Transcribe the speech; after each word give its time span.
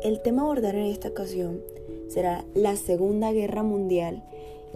El 0.00 0.20
tema 0.20 0.42
a 0.42 0.44
abordar 0.44 0.76
en 0.76 0.86
esta 0.86 1.08
ocasión 1.08 1.60
será 2.06 2.44
la 2.54 2.76
Segunda 2.76 3.32
Guerra 3.32 3.64
Mundial 3.64 4.22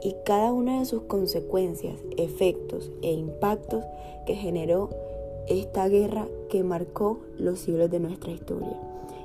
y 0.03 0.17
cada 0.25 0.53
una 0.53 0.81
de 0.81 0.85
sus 0.85 1.03
consecuencias, 1.03 1.95
efectos 2.17 2.91
e 3.03 3.13
impactos 3.13 3.85
que 4.27 4.35
generó 4.35 4.91
esta 5.47 5.87
guerra 5.87 6.27
que 6.51 6.65
marcó 6.65 7.21
los 7.39 7.61
siglos 7.61 7.89
de 7.89 8.01
nuestra 8.01 8.33
historia 8.33 8.77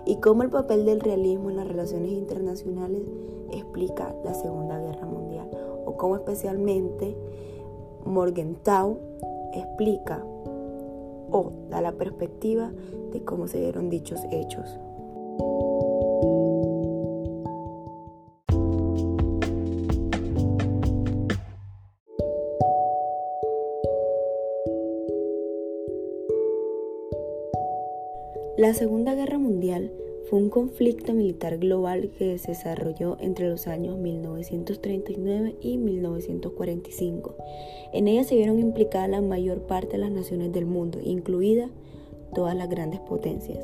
y 0.06 0.18
cómo 0.18 0.44
el 0.44 0.52
papel 0.52 0.86
del 0.86 1.00
realismo 1.00 1.50
en 1.50 1.58
las 1.58 1.68
relaciones 1.68 2.12
internacionales 2.12 3.02
explica 3.52 4.16
la 4.24 4.36
Segunda 4.36 4.80
Guerra 4.80 5.08
Mundial 5.08 5.50
o 5.84 5.98
cómo 5.98 6.16
especialmente 6.16 7.16
Morgenthau 8.06 9.00
explica 9.54 10.24
o 11.32 11.52
da 11.72 11.82
la 11.82 11.94
perspectiva 11.94 12.72
de 13.12 13.24
cómo 13.24 13.48
se 13.48 13.60
dieron 13.60 13.90
dichos 13.90 14.20
hechos. 14.30 14.80
La 28.58 28.74
Segunda 28.74 29.14
Guerra 29.14 29.38
Mundial 29.38 29.92
fue 30.28 30.40
un 30.40 30.50
conflicto 30.50 31.14
militar 31.14 31.60
global 31.60 32.10
que 32.18 32.40
se 32.40 32.54
desarrolló 32.54 33.16
entre 33.20 33.48
los 33.48 33.68
años 33.68 34.00
1939 34.00 35.58
y 35.62 35.78
1945. 35.78 37.36
En 37.94 38.08
ella 38.08 38.24
se 38.24 38.34
vieron 38.34 38.58
implicadas 38.58 39.12
la 39.12 39.22
mayor 39.22 39.68
parte 39.68 39.92
de 39.92 39.98
las 40.00 40.10
naciones 40.10 40.52
del 40.54 40.66
mundo, 40.66 40.98
incluidas 41.04 41.70
todas 42.34 42.56
las 42.56 42.68
grandes 42.68 43.00
potencias. 43.02 43.60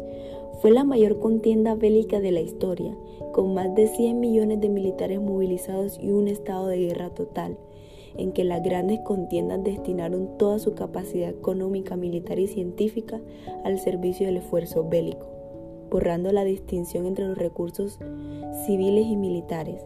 Fue 0.61 0.69
la 0.69 0.83
mayor 0.83 1.17
contienda 1.17 1.73
bélica 1.73 2.19
de 2.19 2.31
la 2.31 2.41
historia, 2.41 2.95
con 3.31 3.55
más 3.55 3.73
de 3.73 3.88
100 3.88 4.19
millones 4.19 4.61
de 4.61 4.69
militares 4.69 5.19
movilizados 5.19 5.99
y 5.99 6.11
un 6.11 6.27
estado 6.27 6.67
de 6.67 6.77
guerra 6.77 7.09
total 7.09 7.58
en 8.17 8.31
que 8.31 8.44
las 8.44 8.64
grandes 8.64 9.00
contiendas 9.02 9.64
destinaron 9.64 10.38
toda 10.38 10.59
su 10.59 10.73
capacidad 10.73 11.30
económica, 11.30 11.95
militar 11.95 12.39
y 12.39 12.47
científica 12.47 13.20
al 13.64 13.80
servicio 13.80 14.25
del 14.25 14.38
esfuerzo 14.38 14.88
bélico, 14.88 15.28
borrando 15.89 16.31
la 16.31 16.44
distinción 16.44 17.05
entre 17.05 17.28
los 17.28 17.38
recursos 17.38 18.00
civiles 18.66 19.05
y 19.08 19.16
militares, 19.16 19.81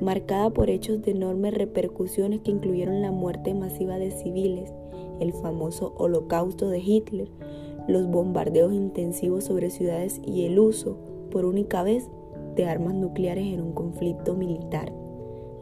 marcada 0.00 0.50
por 0.50 0.70
hechos 0.70 1.02
de 1.02 1.12
enormes 1.12 1.54
repercusiones 1.54 2.40
que 2.40 2.50
incluyeron 2.50 3.02
la 3.02 3.12
muerte 3.12 3.54
masiva 3.54 3.98
de 3.98 4.10
civiles, 4.10 4.72
el 5.20 5.32
famoso 5.32 5.94
holocausto 5.96 6.68
de 6.68 6.80
Hitler, 6.80 7.28
los 7.88 8.08
bombardeos 8.08 8.72
intensivos 8.72 9.44
sobre 9.44 9.70
ciudades 9.70 10.20
y 10.24 10.44
el 10.44 10.58
uso, 10.58 10.98
por 11.30 11.44
única 11.44 11.82
vez, 11.82 12.10
de 12.56 12.66
armas 12.66 12.94
nucleares 12.94 13.46
en 13.46 13.60
un 13.60 13.72
conflicto 13.72 14.34
militar. 14.34 14.92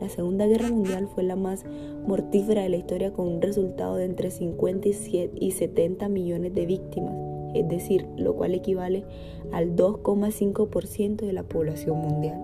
La 0.00 0.08
Segunda 0.08 0.46
Guerra 0.46 0.70
Mundial 0.70 1.06
fue 1.06 1.22
la 1.22 1.36
más 1.36 1.64
mortífera 2.06 2.62
de 2.62 2.68
la 2.68 2.76
historia 2.76 3.12
con 3.12 3.28
un 3.28 3.40
resultado 3.40 3.96
de 3.96 4.04
entre 4.04 4.30
50 4.30 4.88
y 4.88 5.50
70 5.52 6.08
millones 6.08 6.54
de 6.54 6.66
víctimas, 6.66 7.14
es 7.54 7.68
decir, 7.68 8.06
lo 8.16 8.34
cual 8.34 8.54
equivale 8.54 9.04
al 9.52 9.76
2,5% 9.76 11.16
de 11.26 11.32
la 11.32 11.44
población 11.44 11.98
mundial. 11.98 12.40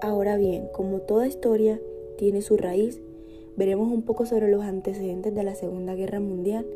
Ahora 0.00 0.36
bien, 0.36 0.68
como 0.72 1.00
toda 1.00 1.26
historia 1.26 1.80
tiene 2.16 2.42
su 2.42 2.56
raíz, 2.56 3.00
veremos 3.56 3.90
un 3.90 4.02
poco 4.02 4.26
sobre 4.26 4.48
los 4.48 4.62
antecedentes 4.62 5.34
de 5.34 5.42
la 5.42 5.54
Segunda 5.54 5.94
Guerra 5.94 6.20
Mundial 6.20 6.66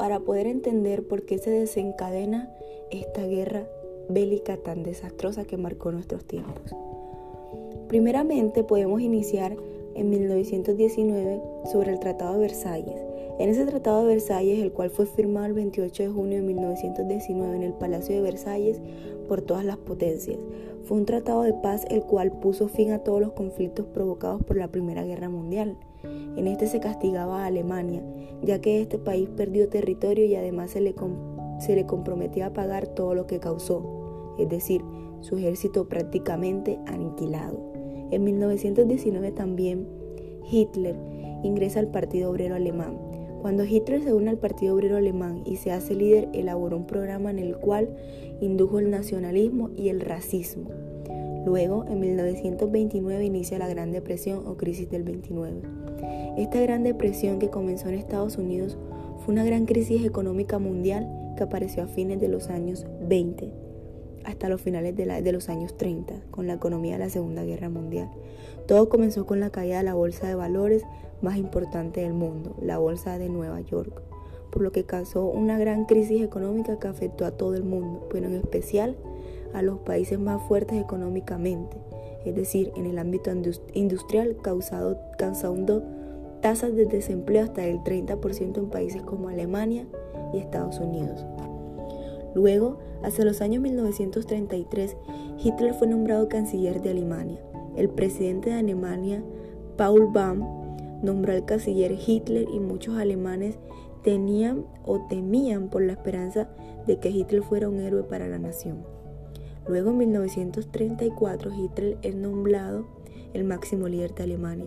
para 0.00 0.20
poder 0.20 0.46
entender 0.46 1.06
por 1.06 1.26
qué 1.26 1.36
se 1.36 1.50
desencadena 1.50 2.50
esta 2.90 3.26
guerra 3.26 3.66
bélica 4.08 4.56
tan 4.56 4.82
desastrosa 4.82 5.44
que 5.44 5.58
marcó 5.58 5.92
nuestros 5.92 6.24
tiempos. 6.24 6.74
Primeramente 7.86 8.64
podemos 8.64 9.02
iniciar 9.02 9.54
en 9.94 10.08
1919 10.08 11.42
sobre 11.70 11.92
el 11.92 12.00
Tratado 12.00 12.32
de 12.32 12.40
Versalles. 12.40 12.96
En 13.38 13.50
ese 13.50 13.66
Tratado 13.66 14.00
de 14.00 14.14
Versalles, 14.14 14.60
el 14.60 14.72
cual 14.72 14.88
fue 14.88 15.04
firmado 15.04 15.44
el 15.44 15.52
28 15.52 16.04
de 16.04 16.08
junio 16.08 16.38
de 16.38 16.44
1919 16.44 17.56
en 17.56 17.62
el 17.62 17.74
Palacio 17.74 18.14
de 18.14 18.22
Versalles 18.22 18.80
por 19.28 19.42
todas 19.42 19.66
las 19.66 19.76
potencias, 19.76 20.38
fue 20.86 20.96
un 20.96 21.04
tratado 21.04 21.42
de 21.42 21.52
paz 21.52 21.84
el 21.90 22.04
cual 22.04 22.32
puso 22.40 22.68
fin 22.68 22.92
a 22.92 23.00
todos 23.00 23.20
los 23.20 23.32
conflictos 23.32 23.84
provocados 23.84 24.42
por 24.44 24.56
la 24.56 24.68
Primera 24.68 25.04
Guerra 25.04 25.28
Mundial. 25.28 25.76
En 26.36 26.46
este 26.46 26.66
se 26.66 26.80
castigaba 26.80 27.42
a 27.42 27.46
Alemania, 27.46 28.02
ya 28.42 28.60
que 28.60 28.80
este 28.80 28.98
país 28.98 29.28
perdió 29.36 29.68
territorio 29.68 30.24
y 30.24 30.34
además 30.36 30.70
se 30.70 30.80
le, 30.80 30.94
se 31.58 31.74
le 31.74 31.86
comprometía 31.86 32.46
a 32.46 32.52
pagar 32.52 32.86
todo 32.88 33.14
lo 33.14 33.26
que 33.26 33.40
causó, 33.40 34.34
es 34.38 34.48
decir, 34.48 34.82
su 35.20 35.36
ejército 35.36 35.88
prácticamente 35.88 36.78
aniquilado. 36.86 37.58
En 38.10 38.24
1919 38.24 39.32
también 39.32 39.86
Hitler 40.50 40.96
ingresa 41.42 41.80
al 41.80 41.88
Partido 41.88 42.30
Obrero 42.30 42.54
Alemán. 42.54 42.98
Cuando 43.40 43.64
Hitler 43.64 44.02
se 44.02 44.12
une 44.12 44.30
al 44.30 44.38
Partido 44.38 44.74
Obrero 44.74 44.96
Alemán 44.96 45.42
y 45.46 45.56
se 45.56 45.72
hace 45.72 45.94
líder, 45.94 46.28
elaboró 46.32 46.76
un 46.76 46.86
programa 46.86 47.30
en 47.30 47.38
el 47.38 47.56
cual 47.56 47.88
indujo 48.40 48.78
el 48.78 48.90
nacionalismo 48.90 49.70
y 49.76 49.88
el 49.88 50.00
racismo. 50.00 50.70
Luego, 51.44 51.84
en 51.88 52.00
1929, 52.00 53.24
inicia 53.24 53.58
la 53.58 53.68
Gran 53.68 53.92
Depresión 53.92 54.46
o 54.46 54.56
crisis 54.56 54.90
del 54.90 55.04
29. 55.04 55.62
Esta 56.36 56.60
Gran 56.60 56.82
Depresión 56.82 57.38
que 57.38 57.48
comenzó 57.48 57.88
en 57.88 57.94
Estados 57.94 58.36
Unidos 58.36 58.76
fue 59.24 59.32
una 59.32 59.44
gran 59.44 59.66
crisis 59.66 60.04
económica 60.04 60.58
mundial 60.58 61.08
que 61.36 61.42
apareció 61.42 61.82
a 61.82 61.86
fines 61.86 62.20
de 62.20 62.28
los 62.28 62.48
años 62.48 62.86
20 63.02 63.50
hasta 64.24 64.48
los 64.48 64.60
finales 64.60 64.94
de, 64.96 65.06
de, 65.22 65.32
los 65.32 65.48
años 65.48 65.76
30, 65.76 66.14
con 66.30 66.46
la 66.46 66.54
economía 66.54 66.94
de 66.94 67.04
la 67.04 67.10
Segunda 67.10 67.42
Guerra 67.42 67.70
Mundial. 67.70 68.10
Todo 68.66 68.88
comenzó 68.88 69.26
con 69.26 69.40
la 69.40 69.50
caída 69.50 69.78
de 69.78 69.84
la 69.84 69.94
bolsa 69.94 70.28
de 70.28 70.34
valores 70.34 70.84
más 71.22 71.36
importante 71.36 72.02
del 72.02 72.12
mundo, 72.12 72.54
la 72.60 72.78
Bolsa 72.78 73.18
de 73.18 73.28
Nueva 73.28 73.60
York, 73.60 74.02
por 74.50 74.62
lo 74.62 74.72
que 74.72 74.84
causó 74.84 75.26
una 75.26 75.58
gran 75.58 75.84
crisis 75.86 76.22
económica 76.22 76.78
que 76.78 76.88
afectó 76.88 77.24
a 77.24 77.30
todo 77.30 77.54
el 77.54 77.64
mundo, 77.64 78.06
pero 78.10 78.26
en 78.26 78.34
especial 78.34 78.96
a 79.52 79.62
los 79.62 79.78
países 79.80 80.18
más 80.18 80.42
fuertes 80.42 80.80
económicamente, 80.80 81.76
es 82.24 82.34
decir, 82.34 82.72
en 82.76 82.86
el 82.86 82.98
ámbito 82.98 83.30
industrial 83.74 84.36
causado, 84.42 84.98
causando 85.18 85.82
tasas 86.40 86.74
de 86.74 86.86
desempleo 86.86 87.44
hasta 87.44 87.64
el 87.66 87.78
30% 87.80 88.58
en 88.58 88.70
países 88.70 89.02
como 89.02 89.28
Alemania 89.28 89.86
y 90.32 90.38
Estados 90.38 90.78
Unidos. 90.78 91.24
Luego, 92.34 92.78
hacia 93.02 93.24
los 93.24 93.40
años 93.40 93.62
1933, 93.62 94.96
Hitler 95.42 95.74
fue 95.74 95.88
nombrado 95.88 96.28
canciller 96.28 96.80
de 96.80 96.90
Alemania. 96.90 97.40
El 97.76 97.88
presidente 97.88 98.50
de 98.50 98.56
Alemania, 98.56 99.22
Paul 99.76 100.08
Baum, 100.12 100.44
nombró 101.02 101.32
al 101.32 101.44
canciller 101.44 101.96
Hitler 102.06 102.46
y 102.52 102.60
muchos 102.60 102.96
alemanes 102.96 103.58
tenían 104.02 104.64
o 104.84 105.06
temían 105.08 105.68
por 105.68 105.82
la 105.82 105.92
esperanza 105.92 106.48
de 106.86 106.98
que 106.98 107.10
Hitler 107.10 107.42
fuera 107.42 107.68
un 107.68 107.80
héroe 107.80 108.02
para 108.04 108.28
la 108.28 108.38
nación. 108.38 108.84
Luego 109.70 109.90
en 109.90 109.98
1934 109.98 111.52
Hitler 111.54 111.96
es 112.02 112.16
nombrado 112.16 112.86
el 113.34 113.44
máximo 113.44 113.86
líder 113.86 114.12
de 114.16 114.24
Alemania. 114.24 114.66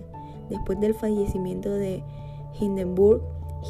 Después 0.50 0.80
del 0.80 0.94
fallecimiento 0.94 1.70
de 1.70 2.02
Hindenburg, 2.58 3.22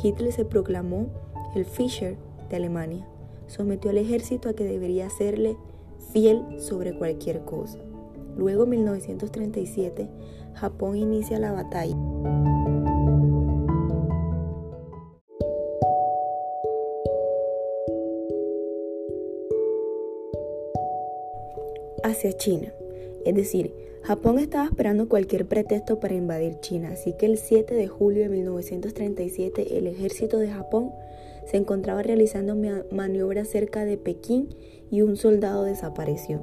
Hitler 0.03 0.31
se 0.31 0.45
proclamó 0.45 1.07
el 1.55 1.66
Fischer 1.66 2.17
de 2.51 2.57
Alemania. 2.57 3.07
Sometió 3.47 3.89
al 3.89 3.97
ejército 3.97 4.47
a 4.47 4.53
que 4.53 4.63
debería 4.63 5.09
serle 5.09 5.57
fiel 6.11 6.43
sobre 6.59 6.95
cualquier 6.95 7.43
cosa. 7.46 7.79
Luego 8.37 8.66
en 8.66 8.69
1937, 8.69 10.08
Japón 10.53 10.97
inicia 10.97 11.40
la 11.40 11.52
batalla. 11.52 11.96
Hacia 22.13 22.33
China. 22.33 22.73
Es 23.25 23.35
decir, 23.35 23.73
Japón 24.03 24.39
estaba 24.39 24.65
esperando 24.65 25.07
cualquier 25.07 25.45
pretexto 25.45 25.99
para 25.99 26.15
invadir 26.15 26.59
China, 26.59 26.89
así 26.91 27.13
que 27.13 27.25
el 27.25 27.37
7 27.37 27.73
de 27.73 27.87
julio 27.87 28.23
de 28.23 28.29
1937 28.29 29.77
el 29.77 29.87
ejército 29.87 30.39
de 30.39 30.49
Japón 30.49 30.91
se 31.45 31.57
encontraba 31.57 32.03
realizando 32.03 32.55
maniobras 32.91 33.47
cerca 33.47 33.85
de 33.85 33.97
Pekín 33.97 34.55
y 34.91 35.01
un 35.01 35.17
soldado 35.17 35.63
desapareció. 35.63 36.41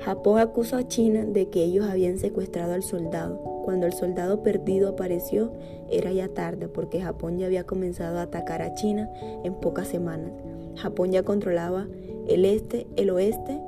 Japón 0.00 0.38
acusó 0.40 0.76
a 0.76 0.88
China 0.88 1.24
de 1.24 1.48
que 1.48 1.62
ellos 1.62 1.86
habían 1.86 2.18
secuestrado 2.18 2.72
al 2.72 2.82
soldado. 2.82 3.36
Cuando 3.64 3.86
el 3.86 3.92
soldado 3.92 4.42
perdido 4.42 4.88
apareció, 4.88 5.52
era 5.90 6.10
ya 6.12 6.28
tarde 6.28 6.68
porque 6.68 7.00
Japón 7.00 7.38
ya 7.38 7.46
había 7.46 7.64
comenzado 7.64 8.18
a 8.18 8.22
atacar 8.22 8.62
a 8.62 8.74
China 8.74 9.08
en 9.44 9.54
pocas 9.54 9.88
semanas. 9.88 10.32
Japón 10.76 11.12
ya 11.12 11.22
controlaba 11.22 11.86
el 12.28 12.44
este, 12.44 12.86
el 12.96 13.10
oeste 13.10 13.60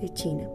de 0.00 0.08
China. 0.10 0.48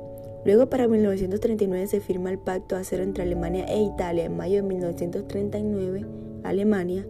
Luego 0.43 0.67
para 0.69 0.87
1939 0.87 1.85
se 1.87 1.99
firma 1.99 2.31
el 2.31 2.39
pacto 2.39 2.75
de 2.75 2.81
acero 2.81 3.03
entre 3.03 3.23
Alemania 3.23 3.65
e 3.65 3.83
Italia. 3.83 4.25
En 4.25 4.35
mayo 4.35 4.55
de 4.55 4.63
1939, 4.63 6.05
Alemania, 6.43 7.05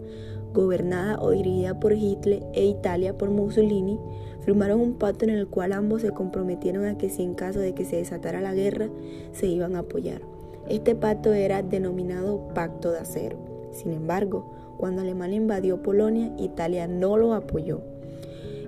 gobernada 0.54 1.18
o 1.22 1.32
dirigida 1.32 1.80
por 1.80 1.94
Hitler 1.94 2.44
e 2.54 2.66
Italia 2.66 3.18
por 3.18 3.30
Mussolini, 3.30 3.98
firmaron 4.42 4.82
un 4.82 4.96
pacto 4.96 5.24
en 5.24 5.32
el 5.32 5.48
cual 5.48 5.72
ambos 5.72 6.02
se 6.02 6.12
comprometieron 6.12 6.86
a 6.86 6.98
que 6.98 7.10
si 7.10 7.24
en 7.24 7.34
caso 7.34 7.60
de 7.60 7.74
que 7.74 7.86
se 7.86 7.98
desatara 7.98 8.42
la 8.42 8.54
guerra, 8.54 8.90
se 9.32 9.48
iban 9.48 9.76
a 9.76 9.80
apoyar. 9.80 10.22
Este 10.68 10.94
pacto 10.94 11.34
era 11.34 11.64
denominado 11.64 12.50
Pacto 12.54 12.92
de 12.92 13.00
Acero. 13.00 13.38
Sin 13.72 13.94
embargo, 13.94 14.76
cuando 14.78 15.02
Alemania 15.02 15.38
invadió 15.38 15.82
Polonia, 15.82 16.34
Italia 16.38 16.88
no 16.88 17.16
lo 17.16 17.34
apoyó. 17.34 17.82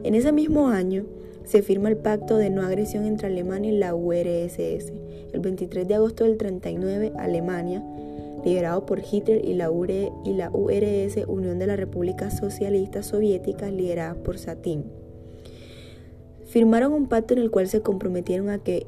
En 0.03 0.15
ese 0.15 0.31
mismo 0.31 0.69
año, 0.69 1.05
se 1.45 1.61
firma 1.61 1.89
el 1.89 1.97
pacto 1.97 2.37
de 2.37 2.49
no 2.49 2.61
agresión 2.63 3.05
entre 3.05 3.27
Alemania 3.27 3.71
y 3.71 3.77
la 3.77 3.95
URSS. 3.95 4.93
El 5.33 5.39
23 5.39 5.87
de 5.87 5.95
agosto 5.95 6.23
del 6.23 6.37
39, 6.37 7.13
Alemania, 7.17 7.83
liderado 8.45 8.85
por 8.85 8.99
Hitler 8.99 9.43
y 9.43 9.53
la, 9.53 9.69
la 9.69 10.51
URSS, 10.51 11.25
Unión 11.27 11.59
de 11.59 11.67
las 11.67 11.77
Repúblicas 11.77 12.37
Socialistas 12.37 13.07
Soviéticas, 13.07 13.71
liderada 13.71 14.15
por 14.15 14.37
Satin, 14.37 14.85
firmaron 16.45 16.93
un 16.93 17.07
pacto 17.07 17.33
en 17.33 17.39
el 17.39 17.51
cual 17.51 17.67
se 17.67 17.81
comprometieron 17.81 18.49
a 18.49 18.59
que, 18.59 18.85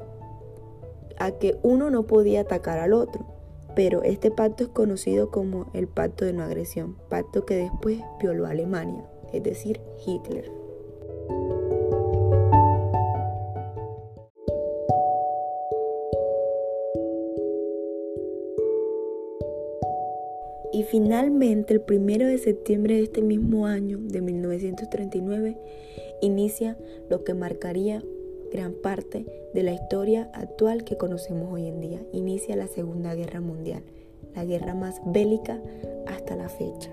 a 1.18 1.32
que 1.32 1.58
uno 1.62 1.90
no 1.90 2.06
podía 2.06 2.42
atacar 2.42 2.78
al 2.78 2.92
otro. 2.92 3.26
Pero 3.74 4.02
este 4.02 4.30
pacto 4.30 4.64
es 4.64 4.70
conocido 4.70 5.30
como 5.30 5.66
el 5.74 5.86
pacto 5.86 6.24
de 6.24 6.32
no 6.32 6.42
agresión, 6.44 6.96
pacto 7.10 7.44
que 7.44 7.56
después 7.56 8.00
violó 8.20 8.46
Alemania, 8.46 9.04
es 9.34 9.42
decir, 9.42 9.80
Hitler. 10.06 10.50
Y 20.76 20.82
finalmente, 20.82 21.72
el 21.72 21.80
primero 21.80 22.26
de 22.26 22.36
septiembre 22.36 22.96
de 22.96 23.04
este 23.04 23.22
mismo 23.22 23.66
año, 23.66 23.96
de 23.98 24.20
1939, 24.20 25.56
inicia 26.20 26.76
lo 27.08 27.24
que 27.24 27.32
marcaría 27.32 28.04
gran 28.52 28.74
parte 28.74 29.24
de 29.54 29.62
la 29.62 29.72
historia 29.72 30.30
actual 30.34 30.84
que 30.84 30.98
conocemos 30.98 31.50
hoy 31.50 31.66
en 31.66 31.80
día. 31.80 32.02
Inicia 32.12 32.56
la 32.56 32.66
Segunda 32.66 33.14
Guerra 33.14 33.40
Mundial, 33.40 33.84
la 34.34 34.44
guerra 34.44 34.74
más 34.74 35.00
bélica 35.06 35.62
hasta 36.06 36.36
la 36.36 36.50
fecha. 36.50 36.90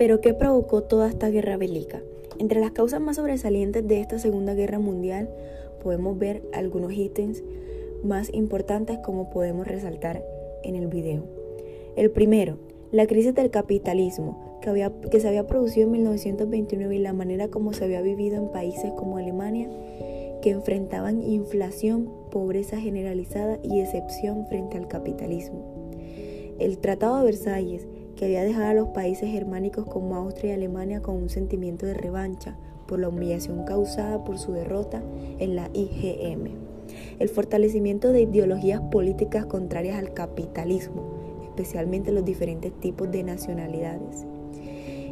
Pero 0.00 0.20
¿qué 0.20 0.34
provocó 0.34 0.82
toda 0.82 1.08
esta 1.08 1.30
guerra 1.30 1.56
bélica? 1.56 2.02
Entre 2.38 2.60
las 2.60 2.72
causas 2.72 3.00
más 3.00 3.16
sobresalientes 3.16 3.86
de 3.86 4.00
esta 4.00 4.18
Segunda 4.18 4.54
Guerra 4.54 4.78
Mundial 4.78 5.28
podemos 5.82 6.18
ver 6.18 6.42
algunos 6.52 6.92
ítems 6.92 7.42
más 8.02 8.32
importantes 8.32 8.98
como 8.98 9.30
podemos 9.30 9.66
resaltar 9.66 10.24
en 10.62 10.76
el 10.76 10.88
video. 10.88 11.24
El 11.96 12.10
primero, 12.10 12.58
la 12.90 13.06
crisis 13.06 13.34
del 13.34 13.50
capitalismo 13.50 14.58
que, 14.60 14.70
había, 14.70 14.92
que 15.10 15.20
se 15.20 15.28
había 15.28 15.46
producido 15.46 15.86
en 15.86 15.92
1929 15.92 16.96
y 16.96 16.98
la 16.98 17.12
manera 17.12 17.48
como 17.48 17.72
se 17.72 17.84
había 17.84 18.00
vivido 18.00 18.36
en 18.36 18.50
países 18.50 18.92
como 18.92 19.18
Alemania 19.18 19.68
que 20.42 20.50
enfrentaban 20.50 21.22
inflación, 21.22 22.10
pobreza 22.30 22.78
generalizada 22.78 23.58
y 23.62 23.80
excepción 23.80 24.46
frente 24.46 24.76
al 24.76 24.88
capitalismo. 24.88 25.88
El 26.58 26.78
Tratado 26.78 27.18
de 27.18 27.24
Versalles 27.24 27.86
que 28.14 28.24
había 28.24 28.44
dejado 28.44 28.66
a 28.66 28.74
los 28.74 28.88
países 28.88 29.30
germánicos 29.30 29.86
como 29.86 30.16
Austria 30.16 30.52
y 30.52 30.54
Alemania 30.54 31.02
con 31.02 31.16
un 31.16 31.28
sentimiento 31.28 31.86
de 31.86 31.94
revancha 31.94 32.56
por 32.86 32.98
la 32.98 33.08
humillación 33.08 33.64
causada 33.64 34.24
por 34.24 34.38
su 34.38 34.52
derrota 34.52 35.02
en 35.38 35.56
la 35.56 35.70
IGM. 35.72 36.50
El 37.18 37.28
fortalecimiento 37.28 38.12
de 38.12 38.22
ideologías 38.22 38.80
políticas 38.80 39.46
contrarias 39.46 39.98
al 39.98 40.12
capitalismo, 40.12 41.02
especialmente 41.44 42.12
los 42.12 42.24
diferentes 42.24 42.72
tipos 42.80 43.10
de 43.10 43.22
nacionalidades. 43.22 44.26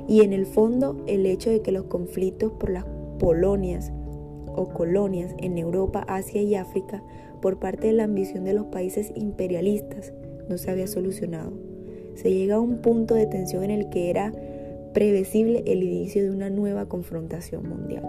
Y 0.08 0.22
en 0.22 0.32
el 0.32 0.46
fondo, 0.46 1.02
el 1.06 1.26
hecho 1.26 1.50
de 1.50 1.62
que 1.62 1.72
los 1.72 1.84
conflictos 1.84 2.52
por 2.52 2.70
las 2.70 2.84
polonias 3.18 3.92
o 4.54 4.68
colonias 4.68 5.34
en 5.38 5.56
Europa, 5.58 6.04
Asia 6.08 6.42
y 6.42 6.54
África 6.56 7.02
por 7.40 7.58
parte 7.58 7.86
de 7.88 7.92
la 7.94 8.04
ambición 8.04 8.44
de 8.44 8.52
los 8.52 8.66
países 8.66 9.12
imperialistas 9.14 10.12
no 10.48 10.58
se 10.58 10.70
había 10.70 10.86
solucionado 10.86 11.71
se 12.14 12.32
llega 12.32 12.56
a 12.56 12.60
un 12.60 12.78
punto 12.78 13.14
de 13.14 13.26
tensión 13.26 13.64
en 13.64 13.70
el 13.70 13.88
que 13.90 14.10
era 14.10 14.32
previsible 14.92 15.62
el 15.66 15.82
inicio 15.82 16.22
de 16.22 16.30
una 16.30 16.50
nueva 16.50 16.86
confrontación 16.86 17.68
mundial. 17.68 18.04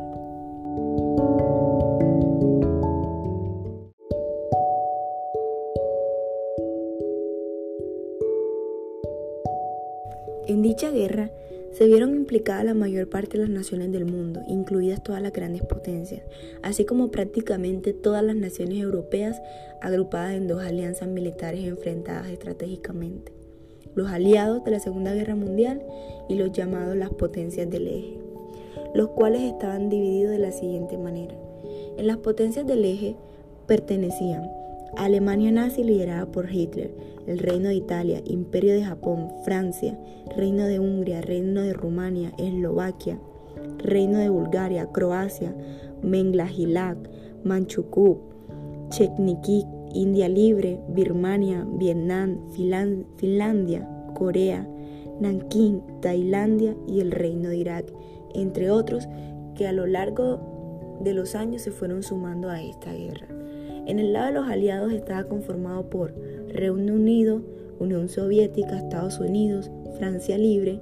En 10.46 10.62
dicha 10.62 10.92
guerra 10.92 11.32
se 11.72 11.88
vieron 11.88 12.16
implicadas 12.16 12.66
la 12.66 12.74
mayor 12.74 13.10
parte 13.10 13.38
de 13.38 13.46
las 13.46 13.50
naciones 13.50 13.92
del 13.92 14.06
mundo, 14.06 14.42
incluidas 14.48 15.02
todas 15.02 15.22
las 15.22 15.34
grandes 15.34 15.64
potencias, 15.64 16.22
así 16.62 16.86
como 16.86 17.10
prácticamente 17.10 17.94
todas 17.94 18.24
las 18.24 18.36
naciones 18.36 18.80
europeas 18.80 19.42
agrupadas 19.82 20.36
en 20.36 20.48
dos 20.48 20.62
alianzas 20.62 21.08
militares 21.08 21.66
enfrentadas 21.66 22.30
estratégicamente 22.30 23.43
los 23.96 24.10
aliados 24.10 24.64
de 24.64 24.72
la 24.72 24.80
Segunda 24.80 25.14
Guerra 25.14 25.36
Mundial 25.36 25.82
y 26.30 26.36
los 26.36 26.52
llamados 26.52 26.96
las 26.96 27.10
potencias 27.10 27.70
del 27.70 27.88
eje, 27.88 28.18
los 28.94 29.10
cuales 29.10 29.42
estaban 29.42 29.90
divididos 29.90 30.32
de 30.32 30.40
la 30.40 30.52
siguiente 30.52 30.98
manera. 30.98 31.36
En 31.98 32.08
las 32.08 32.18
potencias 32.18 32.66
del 32.66 32.86
eje 32.86 33.16
pertenecían 33.68 34.50
Alemania 34.98 35.52
nazi 35.52 35.84
liderada 35.84 36.26
por 36.28 36.52
Hitler, 36.52 36.92
el 37.26 37.40
Reino 37.40 37.70
de 37.70 37.76
Italia, 37.76 38.22
Imperio 38.26 38.74
de 38.74 38.84
Japón, 38.84 39.32
Francia, 39.44 39.98
Reino 40.36 40.66
de 40.66 40.80
Hungría, 40.80 41.22
Reino 41.22 41.62
de 41.62 41.74
Rumania, 41.74 42.32
Eslovaquia, 42.38 43.18
Reino 43.80 44.20
de 44.20 44.30
Bulgaria, 44.30 44.88
Croacia, 44.92 45.56
Menglajilac, 46.02 46.98
Manchukuo, 47.44 48.20
Chechnik, 48.90 49.68
India 49.94 50.28
Libre, 50.28 50.80
Birmania, 50.90 51.66
Vietnam, 51.78 52.40
Finlandia, 53.18 53.88
Corea, 54.14 54.68
Nankín, 55.20 55.82
Tailandia 56.02 56.76
y 56.88 57.00
el 57.00 57.12
Reino 57.12 57.50
de 57.50 57.58
Irak, 57.58 57.86
entre 58.34 58.72
otros 58.72 59.08
que 59.56 59.68
a 59.68 59.72
lo 59.72 59.86
largo 59.86 61.00
de 61.02 61.14
los 61.14 61.36
años 61.36 61.62
se 61.62 61.72
fueron 61.72 62.04
sumando 62.04 62.50
a 62.50 62.62
esta 62.62 62.94
guerra. 62.94 63.28
En 63.86 64.00
el 64.00 64.14
lado 64.14 64.28
de 64.28 64.34
los 64.34 64.48
aliados 64.48 64.94
estaba 64.94 65.26
conformado 65.26 65.90
por 65.90 66.14
Reino 66.48 66.94
Unido, 66.94 67.42
Unión 67.80 68.08
Soviética, 68.08 68.78
Estados 68.78 69.20
Unidos, 69.20 69.70
Francia 69.98 70.38
Libre, 70.38 70.80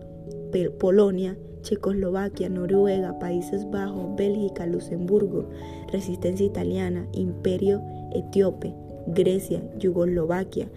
Polonia, 0.79 1.37
Checoslovaquia, 1.61 2.49
Noruega, 2.49 3.17
Países 3.19 3.69
Bajos, 3.69 4.15
Bélgica, 4.15 4.65
Luxemburgo, 4.65 5.49
Resistencia 5.91 6.45
Italiana, 6.45 7.07
Imperio 7.13 7.81
Etíope, 8.13 8.73
Grecia, 9.07 9.61
Yugoslovaquia, 9.79 10.69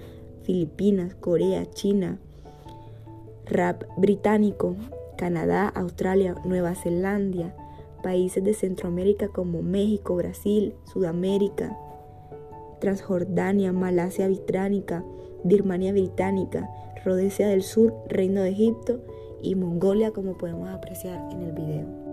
Filipinas, 0.43 1.15
Corea, 1.15 1.67
China, 1.71 2.19
rap 3.47 3.85
británico, 3.97 4.77
Canadá, 5.17 5.69
Australia, 5.69 6.35
Nueva 6.45 6.75
Zelanda, 6.75 7.55
países 8.03 8.45
de 8.45 8.55
Centroamérica 8.55 9.29
como 9.29 9.63
México, 9.63 10.17
Brasil, 10.17 10.75
Sudamérica, 10.85 11.77
Transjordania, 12.81 13.73
Malasia 13.73 14.27
Británica, 14.27 15.05
Birmania 15.43 15.93
Británica, 15.93 16.69
Rhodesia 17.05 17.49
del 17.49 17.63
Sur, 17.63 17.95
Reino 18.09 18.43
de 18.43 18.51
Egipto 18.51 19.01
y 19.43 19.55
Mongolia 19.55 20.11
como 20.11 20.37
podemos 20.37 20.69
apreciar 20.69 21.33
en 21.33 21.43
el 21.43 21.53
video. 21.53 22.04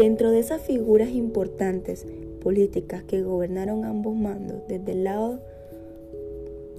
Dentro 0.00 0.30
de 0.30 0.38
esas 0.38 0.62
figuras 0.62 1.10
importantes 1.10 2.06
políticas 2.42 3.02
que 3.02 3.20
gobernaron 3.20 3.84
ambos 3.84 4.16
mandos, 4.16 4.62
desde 4.66 4.92
el 4.92 5.04
lado 5.04 5.40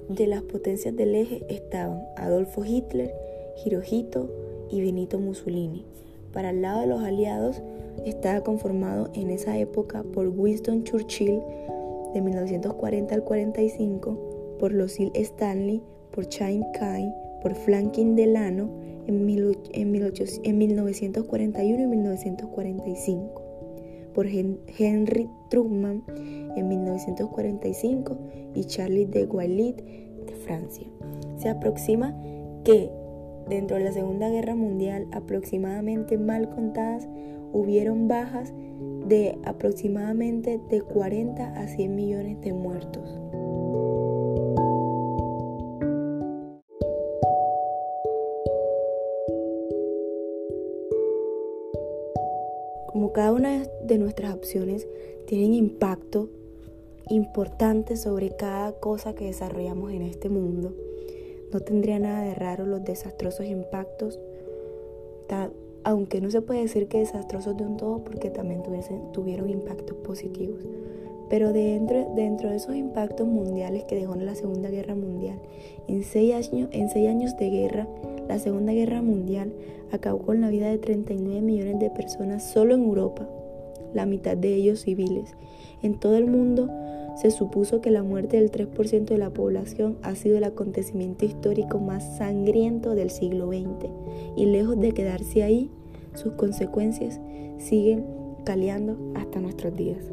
de 0.08 0.26
las 0.26 0.42
potencias 0.42 0.96
del 0.96 1.14
eje 1.14 1.44
estaban 1.48 2.02
Adolfo 2.16 2.64
Hitler, 2.64 3.14
Hirohito 3.64 4.28
y 4.72 4.80
Benito 4.80 5.20
Mussolini. 5.20 5.84
Para 6.32 6.50
el 6.50 6.62
lado 6.62 6.80
de 6.80 6.88
los 6.88 7.00
aliados 7.00 7.62
estaba 8.04 8.40
conformado 8.40 9.08
en 9.14 9.30
esa 9.30 9.56
época 9.56 10.02
por 10.02 10.26
Winston 10.26 10.82
Churchill 10.82 11.40
de 12.14 12.20
1940 12.20 13.14
al 13.14 13.22
45, 13.22 14.56
por 14.58 14.72
Lucille 14.72 15.12
Stanley, 15.14 15.80
por 16.10 16.28
Chaim 16.28 16.64
Kai, 16.72 17.08
por 17.40 17.54
Franklin 17.54 18.16
Delano 18.16 18.68
en, 19.06 19.26
1941 19.26 21.82
y 21.82 21.86
1945. 21.86 23.42
por 24.14 24.26
Henry 24.26 25.28
Truman 25.48 26.02
en 26.54 26.68
1945 26.68 28.18
y 28.54 28.64
Charles 28.64 29.10
de 29.10 29.26
Gaulle 29.26 29.74
de 30.26 30.34
Francia. 30.44 30.86
Se 31.38 31.48
aproxima 31.48 32.14
que 32.62 32.90
dentro 33.48 33.78
de 33.78 33.84
la 33.84 33.92
Segunda 33.92 34.28
Guerra 34.28 34.54
Mundial, 34.54 35.06
aproximadamente 35.12 36.18
mal 36.18 36.50
contadas, 36.50 37.08
hubieron 37.52 38.08
bajas 38.08 38.52
de 39.06 39.38
aproximadamente 39.44 40.60
de 40.70 40.82
40 40.82 41.44
a 41.44 41.66
100 41.66 41.94
millones 41.94 42.40
de 42.40 42.52
muertos. 42.52 43.21
Cada 53.14 53.32
una 53.32 53.64
de 53.84 53.98
nuestras 53.98 54.34
opciones 54.34 54.88
tienen 55.26 55.54
impacto 55.54 56.30
importante 57.08 57.96
sobre 57.96 58.34
cada 58.36 58.72
cosa 58.72 59.14
que 59.14 59.26
desarrollamos 59.26 59.92
en 59.92 60.02
este 60.02 60.28
mundo, 60.28 60.74
no 61.52 61.60
tendría 61.60 61.98
nada 61.98 62.22
de 62.22 62.34
raro 62.34 62.64
los 62.64 62.82
desastrosos 62.82 63.46
impactos, 63.46 64.18
aunque 65.84 66.20
no 66.20 66.30
se 66.30 66.40
puede 66.40 66.62
decir 66.62 66.88
que 66.88 66.98
desastrosos 66.98 67.56
de 67.56 67.64
un 67.64 67.76
todo 67.76 68.02
porque 68.02 68.30
también 68.30 68.62
tuvieron 69.12 69.50
impactos 69.50 69.96
positivos. 69.98 70.64
Pero 71.32 71.54
dentro, 71.54 72.50
de 72.50 72.56
esos 72.56 72.76
impactos 72.76 73.26
mundiales 73.26 73.84
que 73.84 73.96
dejó 73.96 74.14
la 74.16 74.34
Segunda 74.34 74.68
Guerra 74.68 74.94
Mundial, 74.94 75.40
en 75.88 76.04
seis, 76.04 76.34
años, 76.34 76.68
en 76.72 76.90
seis 76.90 77.08
años 77.08 77.38
de 77.38 77.48
guerra, 77.48 77.88
la 78.28 78.38
Segunda 78.38 78.74
Guerra 78.74 79.00
Mundial 79.00 79.50
acabó 79.90 80.18
con 80.18 80.42
la 80.42 80.50
vida 80.50 80.68
de 80.68 80.76
39 80.76 81.40
millones 81.40 81.78
de 81.80 81.88
personas 81.88 82.42
solo 82.44 82.74
en 82.74 82.82
Europa, 82.82 83.26
la 83.94 84.04
mitad 84.04 84.36
de 84.36 84.54
ellos 84.54 84.80
civiles. 84.80 85.34
En 85.82 85.98
todo 85.98 86.18
el 86.18 86.26
mundo 86.26 86.68
se 87.16 87.30
supuso 87.30 87.80
que 87.80 87.90
la 87.90 88.02
muerte 88.02 88.36
del 88.36 88.50
3% 88.50 89.06
de 89.06 89.16
la 89.16 89.30
población 89.30 89.96
ha 90.02 90.14
sido 90.14 90.36
el 90.36 90.44
acontecimiento 90.44 91.24
histórico 91.24 91.78
más 91.78 92.18
sangriento 92.18 92.94
del 92.94 93.08
siglo 93.08 93.46
XX 93.46 93.90
y 94.36 94.44
lejos 94.44 94.78
de 94.78 94.92
quedarse 94.92 95.42
ahí, 95.42 95.70
sus 96.12 96.34
consecuencias 96.34 97.22
siguen 97.56 98.04
caleando 98.44 98.98
hasta 99.14 99.40
nuestros 99.40 99.74
días. 99.74 100.12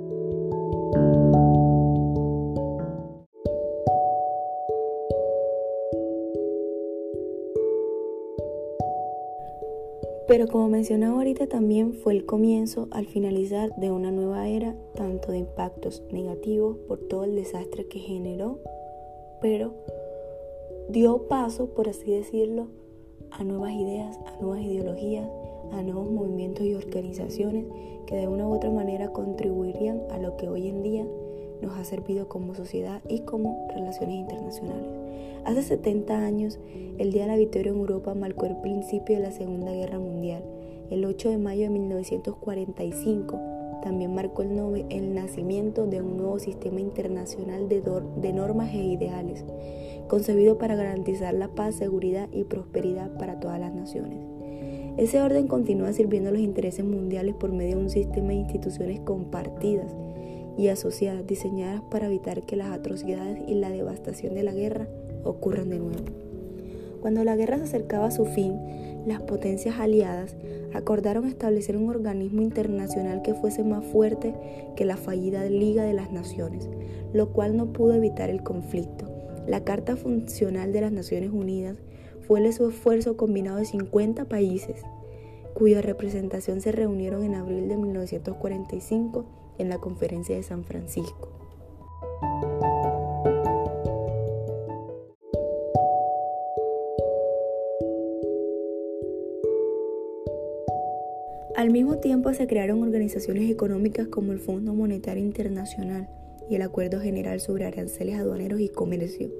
Pero 10.29 10.47
como 10.47 10.69
mencionaba 10.69 11.17
ahorita 11.17 11.47
también 11.47 11.93
fue 11.93 12.13
el 12.13 12.23
comienzo 12.23 12.87
al 12.91 13.07
finalizar 13.07 13.75
de 13.77 13.89
una 13.89 14.11
nueva 14.11 14.47
era, 14.47 14.75
tanto 14.93 15.31
de 15.31 15.39
impactos 15.39 16.03
negativos 16.11 16.77
por 16.87 16.99
todo 16.99 17.23
el 17.23 17.33
desastre 17.33 17.87
que 17.87 17.97
generó, 17.97 18.59
pero 19.41 19.73
dio 20.87 21.27
paso, 21.27 21.73
por 21.73 21.89
así 21.89 22.11
decirlo, 22.11 22.67
a 23.31 23.43
nuevas 23.43 23.73
ideas, 23.73 24.19
a 24.27 24.39
nuevas 24.39 24.61
ideologías, 24.61 25.27
a 25.71 25.81
nuevos 25.81 26.09
movimientos 26.09 26.65
y 26.65 26.75
organizaciones 26.75 27.65
que 28.05 28.15
de 28.15 28.27
una 28.27 28.47
u 28.47 28.53
otra 28.53 28.69
manera 28.69 29.11
contribuirían 29.11 30.01
a 30.11 30.17
lo 30.17 30.35
que 30.37 30.49
hoy 30.49 30.67
en 30.67 30.83
día 30.83 31.05
nos 31.61 31.77
ha 31.77 31.83
servido 31.83 32.27
como 32.27 32.55
sociedad 32.55 33.01
y 33.07 33.19
como 33.19 33.67
relaciones 33.73 34.15
internacionales. 34.15 34.87
Hace 35.45 35.63
70 35.63 36.17
años, 36.17 36.59
el 36.97 37.11
Día 37.11 37.23
de 37.23 37.29
la 37.29 37.37
Victoria 37.37 37.71
en 37.71 37.77
Europa 37.77 38.13
marcó 38.13 38.45
el 38.45 38.57
principio 38.57 39.15
de 39.15 39.23
la 39.23 39.31
Segunda 39.31 39.71
Guerra 39.71 39.99
Mundial. 39.99 40.43
El 40.89 41.05
8 41.05 41.29
de 41.29 41.37
mayo 41.37 41.63
de 41.63 41.69
1945 41.69 43.39
también 43.81 44.13
marcó 44.13 44.41
el, 44.41 44.85
el 44.89 45.13
nacimiento 45.13 45.85
de 45.87 46.01
un 46.01 46.17
nuevo 46.17 46.39
sistema 46.39 46.81
internacional 46.81 47.69
de, 47.69 47.81
de 47.81 48.33
normas 48.33 48.73
e 48.73 48.83
ideales, 48.83 49.45
concebido 50.07 50.57
para 50.57 50.75
garantizar 50.75 51.33
la 51.33 51.47
paz, 51.49 51.75
seguridad 51.75 52.27
y 52.31 52.43
prosperidad 52.43 53.15
para 53.17 53.39
todas 53.39 53.59
las 53.59 53.73
naciones. 53.73 54.38
Ese 54.97 55.21
orden 55.21 55.47
continúa 55.47 55.93
sirviendo 55.93 56.29
a 56.29 56.33
los 56.33 56.41
intereses 56.41 56.83
mundiales 56.83 57.35
por 57.35 57.51
medio 57.51 57.77
de 57.77 57.83
un 57.83 57.89
sistema 57.89 58.29
de 58.29 58.35
instituciones 58.35 58.99
compartidas 58.99 59.91
y 60.57 60.67
asociadas 60.67 61.25
diseñadas 61.25 61.81
para 61.89 62.07
evitar 62.07 62.43
que 62.43 62.57
las 62.57 62.71
atrocidades 62.71 63.39
y 63.47 63.55
la 63.55 63.69
devastación 63.69 64.35
de 64.35 64.43
la 64.43 64.53
guerra 64.53 64.87
ocurran 65.23 65.69
de 65.69 65.79
nuevo. 65.79 66.05
Cuando 67.01 67.23
la 67.23 67.37
guerra 67.37 67.57
se 67.57 67.63
acercaba 67.63 68.07
a 68.07 68.11
su 68.11 68.25
fin, 68.25 68.59
las 69.07 69.21
potencias 69.21 69.79
aliadas 69.79 70.35
acordaron 70.73 71.25
establecer 71.25 71.77
un 71.77 71.89
organismo 71.89 72.41
internacional 72.41 73.21
que 73.21 73.33
fuese 73.33 73.63
más 73.63 73.85
fuerte 73.85 74.33
que 74.75 74.85
la 74.85 74.97
fallida 74.97 75.45
Liga 75.45 75.83
de 75.83 75.93
las 75.93 76.11
Naciones, 76.11 76.69
lo 77.13 77.29
cual 77.29 77.55
no 77.55 77.71
pudo 77.71 77.93
evitar 77.93 78.29
el 78.29 78.43
conflicto. 78.43 79.05
La 79.47 79.63
Carta 79.63 79.95
Funcional 79.95 80.73
de 80.73 80.81
las 80.81 80.91
Naciones 80.91 81.31
Unidas 81.31 81.77
fue 82.29 82.41
el 82.41 82.45
esfuerzo 82.45 83.17
combinado 83.17 83.57
de 83.57 83.65
50 83.65 84.25
países, 84.25 84.83
cuya 85.55 85.81
representación 85.81 86.61
se 86.61 86.71
reunieron 86.71 87.23
en 87.23 87.33
abril 87.33 87.67
de 87.67 87.75
1945 87.75 89.25
en 89.57 89.67
la 89.67 89.79
Conferencia 89.79 90.35
de 90.35 90.43
San 90.43 90.63
Francisco. 90.63 91.29
Al 101.55 101.71
mismo 101.71 101.97
tiempo 101.97 102.31
se 102.35 102.45
crearon 102.45 102.83
organizaciones 102.83 103.49
económicas 103.49 104.07
como 104.07 104.33
el 104.33 104.39
Fondo 104.39 104.75
Monetario 104.75 105.23
Internacional 105.23 106.07
y 106.47 106.57
el 106.57 106.61
Acuerdo 106.61 107.01
General 107.01 107.39
sobre 107.39 107.65
Aranceles 107.65 108.19
Aduaneros 108.19 108.59
y 108.59 108.69
Comercio, 108.69 109.31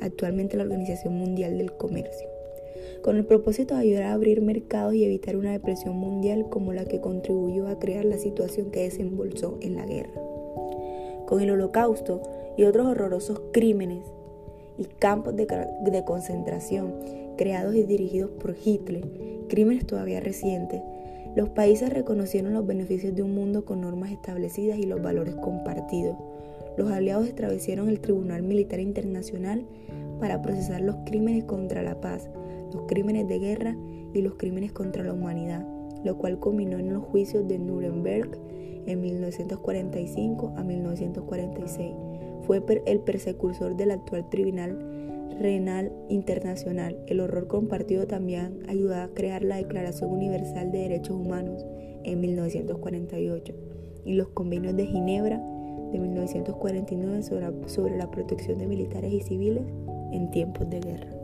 actualmente 0.00 0.56
la 0.56 0.62
Organización 0.62 1.14
Mundial 1.14 1.58
del 1.58 1.72
Comercio, 1.72 2.35
con 3.02 3.16
el 3.16 3.24
propósito 3.24 3.74
de 3.74 3.80
ayudar 3.80 4.04
a 4.04 4.12
abrir 4.12 4.40
mercados 4.40 4.94
y 4.94 5.04
evitar 5.04 5.36
una 5.36 5.52
depresión 5.52 5.96
mundial 5.96 6.46
como 6.50 6.72
la 6.72 6.84
que 6.84 7.00
contribuyó 7.00 7.68
a 7.68 7.78
crear 7.78 8.04
la 8.04 8.18
situación 8.18 8.70
que 8.70 8.82
desembolsó 8.82 9.58
en 9.60 9.76
la 9.76 9.86
guerra. 9.86 10.20
Con 11.26 11.40
el 11.40 11.50
holocausto 11.50 12.22
y 12.56 12.64
otros 12.64 12.86
horrorosos 12.86 13.40
crímenes 13.52 14.04
y 14.78 14.84
campos 14.84 15.36
de, 15.36 15.46
de 15.46 16.04
concentración 16.04 16.94
creados 17.36 17.74
y 17.74 17.82
dirigidos 17.82 18.30
por 18.30 18.56
Hitler, 18.62 19.04
crímenes 19.48 19.86
todavía 19.86 20.20
recientes, 20.20 20.80
los 21.36 21.50
países 21.50 21.92
reconocieron 21.92 22.54
los 22.54 22.66
beneficios 22.66 23.14
de 23.14 23.22
un 23.22 23.34
mundo 23.34 23.66
con 23.66 23.82
normas 23.82 24.10
establecidas 24.10 24.78
y 24.78 24.86
los 24.86 25.02
valores 25.02 25.34
compartidos. 25.34 26.16
Los 26.78 26.90
aliados 26.90 27.26
establecieron 27.28 27.90
el 27.90 28.00
Tribunal 28.00 28.42
Militar 28.42 28.80
Internacional 28.80 29.66
para 30.18 30.40
procesar 30.40 30.80
los 30.80 30.96
crímenes 31.04 31.44
contra 31.44 31.82
la 31.82 32.00
paz, 32.00 32.30
los 32.76 32.86
crímenes 32.86 33.26
de 33.26 33.38
guerra 33.38 33.76
y 34.12 34.20
los 34.20 34.34
crímenes 34.34 34.72
contra 34.72 35.02
la 35.02 35.14
humanidad, 35.14 35.66
lo 36.04 36.18
cual 36.18 36.38
culminó 36.38 36.78
en 36.78 36.92
los 36.92 37.02
juicios 37.04 37.48
de 37.48 37.58
Nuremberg 37.58 38.38
en 38.86 39.00
1945 39.00 40.52
a 40.56 40.62
1946. 40.62 41.94
Fue 42.42 42.62
el 42.86 43.00
persecutor 43.00 43.76
del 43.76 43.92
actual 43.92 44.28
Tribunal 44.28 44.78
Renal 45.40 45.90
Internacional. 46.08 46.98
El 47.06 47.20
horror 47.20 47.48
compartido 47.48 48.06
también 48.06 48.60
ayudó 48.68 48.94
a 48.96 49.08
crear 49.08 49.42
la 49.42 49.56
Declaración 49.56 50.10
Universal 50.10 50.70
de 50.70 50.78
Derechos 50.80 51.16
Humanos 51.16 51.64
en 52.04 52.20
1948 52.20 53.54
y 54.04 54.14
los 54.14 54.28
convenios 54.28 54.76
de 54.76 54.86
Ginebra 54.86 55.38
de 55.92 55.98
1949 55.98 57.22
sobre, 57.22 57.68
sobre 57.68 57.96
la 57.96 58.10
protección 58.10 58.58
de 58.58 58.66
militares 58.66 59.12
y 59.12 59.22
civiles 59.22 59.64
en 60.12 60.30
tiempos 60.30 60.68
de 60.70 60.80
guerra. 60.80 61.15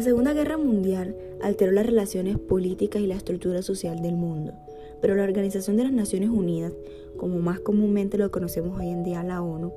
La 0.00 0.04
Segunda 0.04 0.32
Guerra 0.32 0.56
Mundial 0.56 1.14
alteró 1.42 1.72
las 1.72 1.84
relaciones 1.84 2.38
políticas 2.38 3.02
y 3.02 3.06
la 3.06 3.16
estructura 3.16 3.60
social 3.60 4.00
del 4.00 4.16
mundo, 4.16 4.54
pero 5.02 5.14
la 5.14 5.24
Organización 5.24 5.76
de 5.76 5.84
las 5.84 5.92
Naciones 5.92 6.30
Unidas, 6.30 6.72
como 7.18 7.38
más 7.38 7.60
comúnmente 7.60 8.16
lo 8.16 8.30
conocemos 8.30 8.80
hoy 8.80 8.88
en 8.88 9.04
día 9.04 9.22
la 9.22 9.42
ONU, 9.42 9.74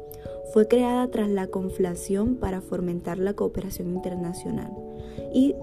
fue 0.53 0.69
creada 0.69 1.09
tras 1.09 1.29
la 1.29 1.47
conflación 1.47 2.37
para 2.37 2.61
fomentar 2.61 3.17
la 3.17 3.33
cooperación 3.33 3.89
internacional 3.89 4.71
y, 5.33 5.55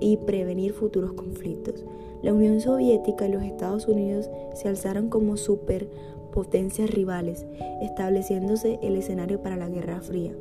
y 0.00 0.16
prevenir 0.16 0.72
futuros 0.72 1.12
conflictos. 1.12 1.84
La 2.24 2.34
Unión 2.34 2.60
Soviética 2.60 3.28
y 3.28 3.32
los 3.32 3.44
Estados 3.44 3.86
Unidos 3.86 4.28
se 4.54 4.66
alzaron 4.66 5.10
como 5.10 5.36
superpotencias 5.36 6.90
rivales, 6.90 7.46
estableciéndose 7.80 8.80
el 8.82 8.96
escenario 8.96 9.40
para 9.40 9.56
la 9.56 9.68
Guerra 9.68 10.00
Fría 10.00 10.32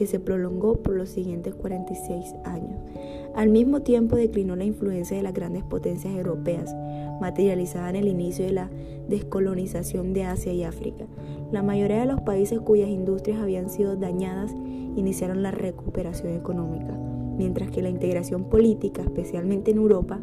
que 0.00 0.06
se 0.06 0.18
prolongó 0.18 0.76
por 0.76 0.96
los 0.96 1.10
siguientes 1.10 1.54
46 1.54 2.34
años. 2.44 2.80
Al 3.34 3.50
mismo 3.50 3.82
tiempo 3.82 4.16
declinó 4.16 4.56
la 4.56 4.64
influencia 4.64 5.14
de 5.14 5.22
las 5.22 5.34
grandes 5.34 5.62
potencias 5.62 6.14
europeas, 6.14 6.74
materializada 7.20 7.90
en 7.90 7.96
el 7.96 8.08
inicio 8.08 8.46
de 8.46 8.52
la 8.52 8.70
descolonización 9.10 10.14
de 10.14 10.24
Asia 10.24 10.54
y 10.54 10.64
África. 10.64 11.04
La 11.52 11.62
mayoría 11.62 12.00
de 12.00 12.06
los 12.06 12.22
países 12.22 12.60
cuyas 12.60 12.88
industrias 12.88 13.42
habían 13.42 13.68
sido 13.68 13.94
dañadas 13.94 14.52
iniciaron 14.96 15.42
la 15.42 15.50
recuperación 15.50 16.32
económica, 16.32 16.96
mientras 17.36 17.70
que 17.70 17.82
la 17.82 17.90
integración 17.90 18.44
política, 18.44 19.02
especialmente 19.02 19.70
en 19.70 19.76
Europa, 19.76 20.18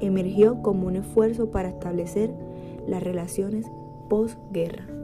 emergió 0.00 0.62
como 0.62 0.88
un 0.88 0.96
esfuerzo 0.96 1.52
para 1.52 1.68
establecer 1.68 2.34
las 2.88 3.04
relaciones 3.04 3.66
posguerra. 4.08 4.99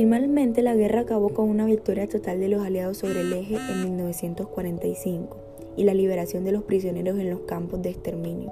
Finalmente 0.00 0.62
la 0.62 0.74
guerra 0.74 1.00
acabó 1.00 1.28
con 1.28 1.50
una 1.50 1.66
victoria 1.66 2.08
total 2.08 2.40
de 2.40 2.48
los 2.48 2.64
aliados 2.64 2.96
sobre 2.96 3.20
el 3.20 3.34
eje 3.34 3.56
en 3.70 3.82
1945 3.82 5.36
y 5.76 5.84
la 5.84 5.92
liberación 5.92 6.42
de 6.42 6.52
los 6.52 6.62
prisioneros 6.62 7.18
en 7.18 7.28
los 7.28 7.40
campos 7.40 7.82
de 7.82 7.90
exterminio. 7.90 8.50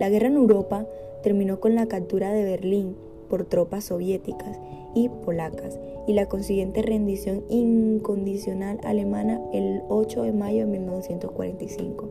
La 0.00 0.08
guerra 0.08 0.26
en 0.26 0.34
Europa 0.34 0.88
terminó 1.22 1.60
con 1.60 1.76
la 1.76 1.86
captura 1.86 2.32
de 2.32 2.42
Berlín 2.42 2.96
por 3.28 3.44
tropas 3.44 3.84
soviéticas 3.84 4.58
y 4.92 5.08
polacas 5.08 5.78
y 6.08 6.14
la 6.14 6.26
consiguiente 6.26 6.82
rendición 6.82 7.44
incondicional 7.48 8.80
alemana 8.82 9.40
el 9.52 9.82
8 9.90 10.24
de 10.24 10.32
mayo 10.32 10.66
de 10.66 10.72
1945. 10.72 12.08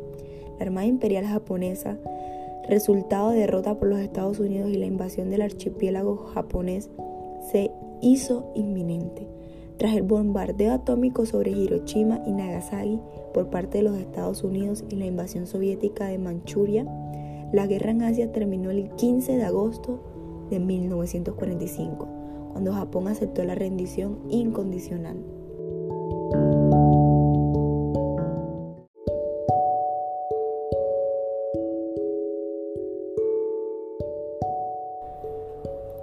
La 0.58 0.66
Armada 0.66 0.88
Imperial 0.88 1.26
japonesa, 1.26 1.98
resultado 2.70 3.32
de 3.32 3.40
derrota 3.40 3.78
por 3.78 3.90
los 3.90 4.00
Estados 4.00 4.40
Unidos 4.40 4.70
y 4.70 4.78
la 4.78 4.86
invasión 4.86 5.30
del 5.30 5.42
archipiélago 5.42 6.16
japonés, 6.34 6.90
se 7.52 7.72
hizo 8.02 8.52
inminente. 8.56 9.28
Tras 9.78 9.96
el 9.96 10.04
bombardeo 10.04 10.74
atómico 10.74 11.26
sobre 11.26 11.52
Hiroshima 11.52 12.22
y 12.26 12.34
Nagasaki 12.34 13.00
por 13.34 13.50
parte 13.50 13.78
de 13.78 13.86
los 13.86 13.98
Estados 13.98 14.44
Unidos 14.44 14.84
y 14.90 14.96
la 14.98 15.06
invasión 15.06 15.48
soviética 15.48 16.08
de 16.08 16.18
Manchuria, 16.18 16.86
la 17.54 17.66
guerra 17.66 17.92
en 17.92 18.02
Asia 18.04 18.32
terminó 18.32 18.72
el 18.72 18.90
15 18.96 19.38
de 19.38 19.44
agosto 19.44 20.00
de 20.50 20.60
1945, 20.60 22.08
cuando 22.52 22.74
Japón 22.74 23.08
aceptó 23.08 23.44
la 23.44 23.56
rendición 23.56 24.20
incondicional. 24.30 25.18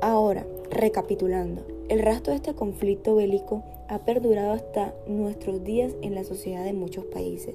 Ahora, 0.01 0.47
recapitulando, 0.71 1.76
el 1.89 2.01
rastro 2.01 2.33
de 2.33 2.37
este 2.37 2.55
conflicto 2.55 3.15
bélico 3.15 3.63
ha 3.89 4.01
perdurado 4.01 4.53
hasta 4.53 4.93
nuestros 5.07 5.63
días 5.63 5.95
en 6.03 6.15
la 6.15 6.25
sociedad 6.25 6.65
de 6.65 6.73
muchos 6.73 7.05
países. 7.05 7.55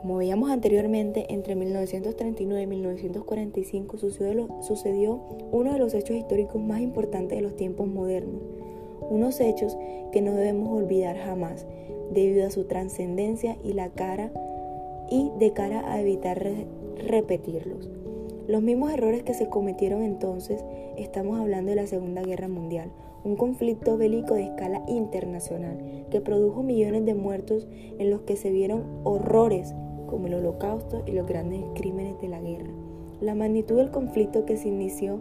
Como 0.00 0.18
veíamos 0.18 0.50
anteriormente, 0.50 1.26
entre 1.28 1.56
1939 1.56 2.62
y 2.62 2.66
1945 2.66 3.98
sucedió, 3.98 5.20
uno 5.50 5.72
de 5.72 5.78
los 5.80 5.92
hechos 5.94 6.16
históricos 6.16 6.62
más 6.62 6.80
importantes 6.80 7.36
de 7.36 7.42
los 7.42 7.56
tiempos 7.56 7.88
modernos, 7.88 8.40
unos 9.10 9.40
hechos 9.40 9.76
que 10.12 10.22
no 10.22 10.34
debemos 10.34 10.80
olvidar 10.80 11.16
jamás, 11.16 11.66
debido 12.12 12.46
a 12.46 12.50
su 12.50 12.64
trascendencia 12.64 13.56
y 13.64 13.72
la 13.72 13.88
cara 13.90 14.30
y 15.10 15.32
de 15.40 15.52
cara 15.52 15.92
a 15.92 16.00
evitar 16.00 16.40
repetirlos. 17.04 17.90
Los 18.46 18.62
mismos 18.62 18.92
errores 18.92 19.24
que 19.24 19.34
se 19.34 19.48
cometieron 19.48 20.02
entonces, 20.04 20.64
estamos 20.96 21.40
hablando 21.40 21.70
de 21.70 21.76
la 21.76 21.86
Segunda 21.88 22.22
Guerra 22.22 22.48
Mundial, 22.48 22.92
un 23.24 23.36
conflicto 23.36 23.96
bélico 23.96 24.34
de 24.34 24.44
escala 24.44 24.82
internacional 24.88 26.06
que 26.10 26.20
produjo 26.20 26.62
millones 26.62 27.04
de 27.04 27.14
muertos 27.14 27.66
en 27.98 28.10
los 28.10 28.22
que 28.22 28.36
se 28.36 28.50
vieron 28.50 28.84
horrores 29.04 29.74
como 30.06 30.26
el 30.26 30.34
holocausto 30.34 31.02
y 31.06 31.12
los 31.12 31.26
grandes 31.26 31.62
crímenes 31.74 32.20
de 32.20 32.28
la 32.28 32.40
guerra. 32.40 32.70
La 33.20 33.34
magnitud 33.34 33.76
del 33.76 33.90
conflicto 33.90 34.44
que 34.46 34.56
se 34.56 34.68
inició 34.68 35.18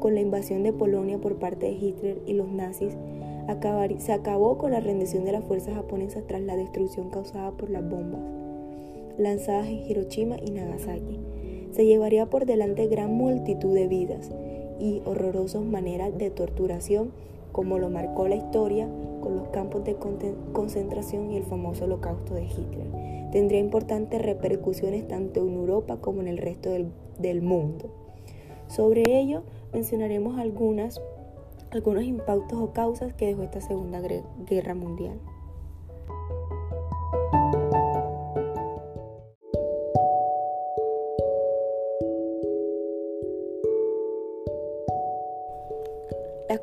con 0.00 0.14
la 0.14 0.20
invasión 0.20 0.62
de 0.62 0.72
Polonia 0.72 1.18
por 1.18 1.36
parte 1.36 1.66
de 1.66 1.72
Hitler 1.72 2.20
y 2.26 2.34
los 2.34 2.48
nazis 2.48 2.96
se 3.98 4.12
acabó 4.12 4.58
con 4.58 4.72
la 4.72 4.80
rendición 4.80 5.24
de 5.24 5.32
las 5.32 5.44
fuerzas 5.44 5.74
japonesas 5.74 6.24
tras 6.26 6.42
la 6.42 6.56
destrucción 6.56 7.08
causada 7.08 7.50
por 7.52 7.70
las 7.70 7.88
bombas 7.88 8.20
lanzadas 9.18 9.66
en 9.66 9.78
Hiroshima 9.78 10.36
y 10.44 10.52
Nagasaki 10.52 11.18
se 11.72 11.84
llevaría 11.84 12.26
por 12.26 12.46
delante 12.46 12.86
gran 12.86 13.12
multitud 13.12 13.74
de 13.74 13.88
vidas 13.88 14.30
y 14.78 15.02
horrorosas 15.04 15.62
maneras 15.62 16.16
de 16.16 16.30
torturación 16.30 17.10
como 17.52 17.78
lo 17.78 17.90
marcó 17.90 18.28
la 18.28 18.36
historia 18.36 18.88
con 19.20 19.36
los 19.36 19.48
campos 19.48 19.84
de 19.84 19.96
concentración 20.52 21.30
y 21.30 21.36
el 21.36 21.44
famoso 21.44 21.84
holocausto 21.84 22.34
de 22.34 22.44
Hitler. 22.44 22.88
Tendría 23.32 23.60
importantes 23.60 24.22
repercusiones 24.22 25.06
tanto 25.06 25.40
en 25.40 25.54
Europa 25.54 25.98
como 26.00 26.20
en 26.20 26.28
el 26.28 26.38
resto 26.38 26.70
del, 26.70 27.42
mundo. 27.42 27.90
Sobre 28.68 29.02
ello 29.06 29.42
mencionaremos 29.72 30.38
algunas, 30.38 31.00
algunos 31.70 32.04
impactos 32.04 32.58
o 32.58 32.72
causas 32.72 33.12
que 33.14 33.26
dejó 33.26 33.42
esta 33.42 33.60
Segunda 33.60 34.00
Guerra 34.46 34.74
Mundial. 34.74 35.18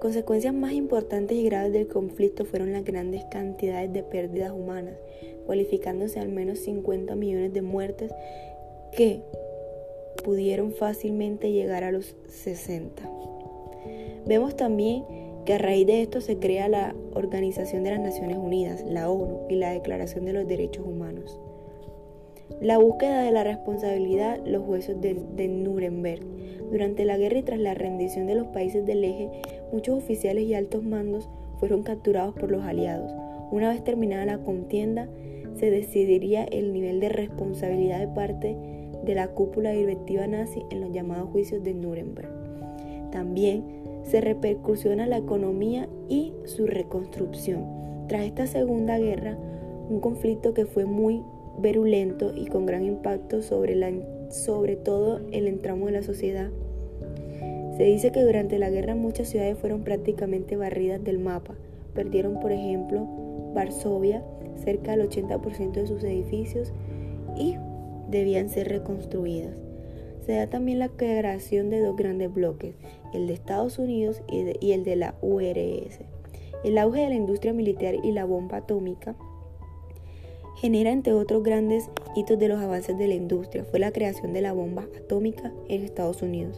Consecuencias 0.05 0.53
más 0.53 0.73
importantes 0.73 1.35
y 1.35 1.43
graves 1.45 1.73
del 1.73 1.87
conflicto 1.87 2.45
fueron 2.45 2.71
las 2.71 2.83
grandes 2.83 3.23
cantidades 3.31 3.91
de 3.91 4.03
pérdidas 4.03 4.51
humanas, 4.51 4.93
cualificándose 5.47 6.19
al 6.19 6.29
menos 6.29 6.59
50 6.59 7.15
millones 7.15 7.51
de 7.53 7.63
muertes 7.63 8.11
que 8.95 9.23
pudieron 10.23 10.73
fácilmente 10.73 11.51
llegar 11.51 11.83
a 11.83 11.91
los 11.91 12.15
60. 12.27 13.01
Vemos 14.27 14.55
también 14.55 15.05
que 15.43 15.53
a 15.53 15.57
raíz 15.57 15.87
de 15.87 16.03
esto 16.03 16.21
se 16.21 16.37
crea 16.37 16.69
la 16.69 16.93
Organización 17.15 17.83
de 17.83 17.89
las 17.89 17.99
Naciones 17.99 18.37
Unidas, 18.37 18.83
la 18.87 19.09
ONU, 19.09 19.47
y 19.49 19.55
la 19.55 19.71
Declaración 19.71 20.25
de 20.25 20.33
los 20.33 20.47
Derechos 20.47 20.85
Humanos. 20.85 21.39
La 22.61 22.77
búsqueda 22.77 23.21
de 23.21 23.31
la 23.31 23.43
responsabilidad, 23.43 24.39
los 24.45 24.63
jueces 24.63 24.99
de, 25.01 25.15
de 25.35 25.47
Nuremberg. 25.47 26.21
Durante 26.71 27.05
la 27.05 27.17
guerra 27.17 27.39
y 27.39 27.43
tras 27.43 27.59
la 27.59 27.73
rendición 27.73 28.27
de 28.27 28.35
los 28.35 28.47
países 28.47 28.85
del 28.85 29.03
eje, 29.03 29.29
Muchos 29.71 29.97
oficiales 29.97 30.45
y 30.45 30.53
altos 30.53 30.83
mandos 30.83 31.27
fueron 31.59 31.83
capturados 31.83 32.33
por 32.35 32.51
los 32.51 32.63
aliados. 32.63 33.11
Una 33.51 33.69
vez 33.69 33.83
terminada 33.83 34.25
la 34.25 34.37
contienda, 34.37 35.09
se 35.55 35.69
decidiría 35.69 36.43
el 36.43 36.71
nivel 36.71 36.99
de 36.99 37.09
responsabilidad 37.09 37.99
de 37.99 38.07
parte 38.07 38.55
de 39.03 39.15
la 39.15 39.27
cúpula 39.27 39.71
directiva 39.71 40.27
nazi 40.27 40.63
en 40.69 40.81
los 40.81 40.91
llamados 40.91 41.29
juicios 41.29 41.63
de 41.63 41.73
Nuremberg. 41.73 42.29
También 43.11 43.63
se 44.03 44.21
repercusiona 44.21 45.07
la 45.07 45.17
economía 45.17 45.89
y 46.09 46.33
su 46.45 46.67
reconstrucción. 46.67 47.65
Tras 48.07 48.25
esta 48.25 48.47
Segunda 48.47 48.97
Guerra, 48.97 49.37
un 49.89 49.99
conflicto 49.99 50.53
que 50.53 50.65
fue 50.65 50.85
muy 50.85 51.23
virulento 51.59 52.33
y 52.35 52.47
con 52.47 52.65
gran 52.65 52.83
impacto 52.83 53.41
sobre, 53.41 53.75
la, 53.75 53.91
sobre 54.29 54.75
todo 54.75 55.21
el 55.31 55.47
entramo 55.47 55.87
de 55.87 55.91
la 55.93 56.03
sociedad, 56.03 56.49
se 57.77 57.83
dice 57.83 58.11
que 58.11 58.21
durante 58.21 58.57
la 58.57 58.69
guerra 58.69 58.95
muchas 58.95 59.27
ciudades 59.27 59.57
fueron 59.57 59.83
prácticamente 59.83 60.55
barridas 60.55 61.03
del 61.03 61.19
mapa. 61.19 61.55
Perdieron, 61.93 62.39
por 62.39 62.53
ejemplo, 62.53 63.05
Varsovia, 63.53 64.23
cerca 64.63 64.95
del 64.95 65.09
80% 65.09 65.71
de 65.73 65.87
sus 65.87 66.03
edificios 66.03 66.71
y 67.37 67.57
debían 68.09 68.49
ser 68.49 68.69
reconstruidas. 68.69 69.55
Se 70.25 70.33
da 70.33 70.47
también 70.47 70.79
la 70.79 70.89
creación 70.89 71.69
de 71.69 71.81
dos 71.81 71.97
grandes 71.97 72.33
bloques, 72.33 72.75
el 73.13 73.27
de 73.27 73.33
Estados 73.33 73.77
Unidos 73.77 74.23
y, 74.31 74.71
el 74.71 74.83
de 74.83 74.95
la 74.95 75.15
URSS. 75.21 75.99
El 76.63 76.77
auge 76.77 77.01
de 77.01 77.09
la 77.09 77.15
industria 77.15 77.53
militar 77.53 77.95
y 78.03 78.11
la 78.11 78.25
bomba 78.25 78.57
atómica 78.57 79.15
genera, 80.55 80.91
entre 80.91 81.13
otros 81.13 81.43
grandes 81.43 81.89
hitos 82.15 82.39
de 82.39 82.47
los 82.47 82.59
avances 82.59 82.97
de 82.97 83.07
la 83.07 83.15
industria, 83.15 83.63
fue 83.63 83.79
la 83.79 83.91
creación 83.91 84.33
de 84.33 84.41
la 84.41 84.53
bomba 84.53 84.87
atómica 84.97 85.51
en 85.67 85.83
Estados 85.83 86.21
Unidos 86.21 86.57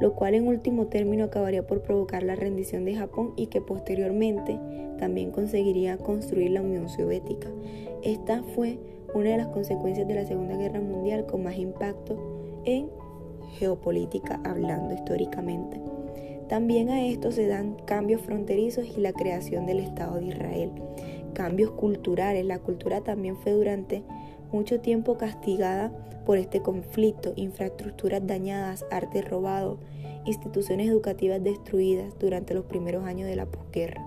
lo 0.00 0.14
cual 0.14 0.34
en 0.34 0.46
último 0.46 0.86
término 0.86 1.24
acabaría 1.24 1.66
por 1.66 1.82
provocar 1.82 2.22
la 2.22 2.36
rendición 2.36 2.84
de 2.84 2.94
Japón 2.94 3.32
y 3.36 3.46
que 3.46 3.60
posteriormente 3.60 4.58
también 4.98 5.30
conseguiría 5.30 5.98
construir 5.98 6.52
la 6.52 6.62
Unión 6.62 6.88
Soviética. 6.88 7.48
Esta 8.02 8.42
fue 8.54 8.78
una 9.14 9.30
de 9.30 9.38
las 9.38 9.48
consecuencias 9.48 10.06
de 10.06 10.14
la 10.14 10.26
Segunda 10.26 10.56
Guerra 10.56 10.80
Mundial 10.80 11.26
con 11.26 11.42
más 11.42 11.56
impacto 11.56 12.62
en 12.64 12.88
geopolítica 13.58 14.40
hablando 14.44 14.94
históricamente. 14.94 15.80
También 16.48 16.88
a 16.88 17.04
esto 17.04 17.30
se 17.30 17.46
dan 17.46 17.76
cambios 17.84 18.22
fronterizos 18.22 18.86
y 18.96 19.00
la 19.00 19.12
creación 19.12 19.66
del 19.66 19.80
Estado 19.80 20.18
de 20.18 20.26
Israel. 20.26 20.70
Cambios 21.34 21.70
culturales. 21.72 22.44
La 22.44 22.58
cultura 22.58 23.02
también 23.02 23.36
fue 23.36 23.52
durante 23.52 24.02
mucho 24.52 24.80
tiempo 24.80 25.16
castigada 25.18 25.92
por 26.24 26.38
este 26.38 26.60
conflicto, 26.60 27.32
infraestructuras 27.36 28.26
dañadas, 28.26 28.84
arte 28.90 29.22
robado, 29.22 29.78
instituciones 30.26 30.88
educativas 30.88 31.42
destruidas 31.42 32.18
durante 32.18 32.54
los 32.54 32.66
primeros 32.66 33.04
años 33.04 33.28
de 33.28 33.36
la 33.36 33.46
posguerra. 33.46 34.04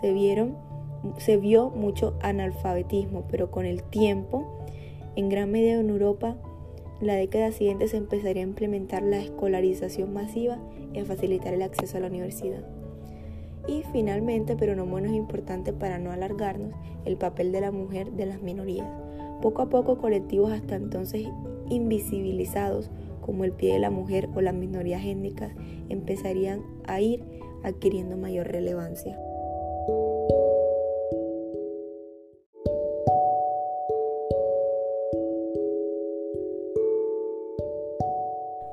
Se, 0.00 0.12
vieron, 0.12 0.56
se 1.18 1.36
vio 1.36 1.70
mucho 1.70 2.16
analfabetismo, 2.22 3.24
pero 3.30 3.50
con 3.50 3.66
el 3.66 3.82
tiempo, 3.84 4.66
en 5.16 5.28
gran 5.28 5.50
medida 5.50 5.78
en 5.78 5.90
Europa, 5.90 6.36
la 7.00 7.14
década 7.14 7.52
siguiente 7.52 7.86
se 7.86 7.96
empezaría 7.96 8.42
a 8.42 8.46
implementar 8.46 9.02
la 9.04 9.18
escolarización 9.18 10.12
masiva 10.12 10.58
y 10.92 10.98
a 10.98 11.04
facilitar 11.04 11.54
el 11.54 11.62
acceso 11.62 11.96
a 11.96 12.00
la 12.00 12.08
universidad. 12.08 12.64
Y 13.68 13.84
finalmente, 13.92 14.56
pero 14.56 14.74
no 14.74 14.86
menos 14.86 15.12
importante 15.12 15.72
para 15.72 15.98
no 15.98 16.10
alargarnos, 16.10 16.72
el 17.04 17.16
papel 17.16 17.52
de 17.52 17.60
la 17.60 17.70
mujer 17.70 18.10
de 18.12 18.26
las 18.26 18.42
minorías. 18.42 18.88
Poco 19.42 19.62
a 19.62 19.68
poco 19.68 19.98
colectivos 19.98 20.50
hasta 20.50 20.74
entonces 20.74 21.28
invisibilizados 21.68 22.90
como 23.20 23.44
el 23.44 23.52
pie 23.52 23.74
de 23.74 23.78
la 23.78 23.90
mujer 23.90 24.28
o 24.34 24.40
las 24.40 24.54
minorías 24.54 25.04
étnicas 25.04 25.52
empezarían 25.90 26.62
a 26.86 27.00
ir 27.00 27.22
adquiriendo 27.62 28.16
mayor 28.16 28.48
relevancia. 28.48 29.18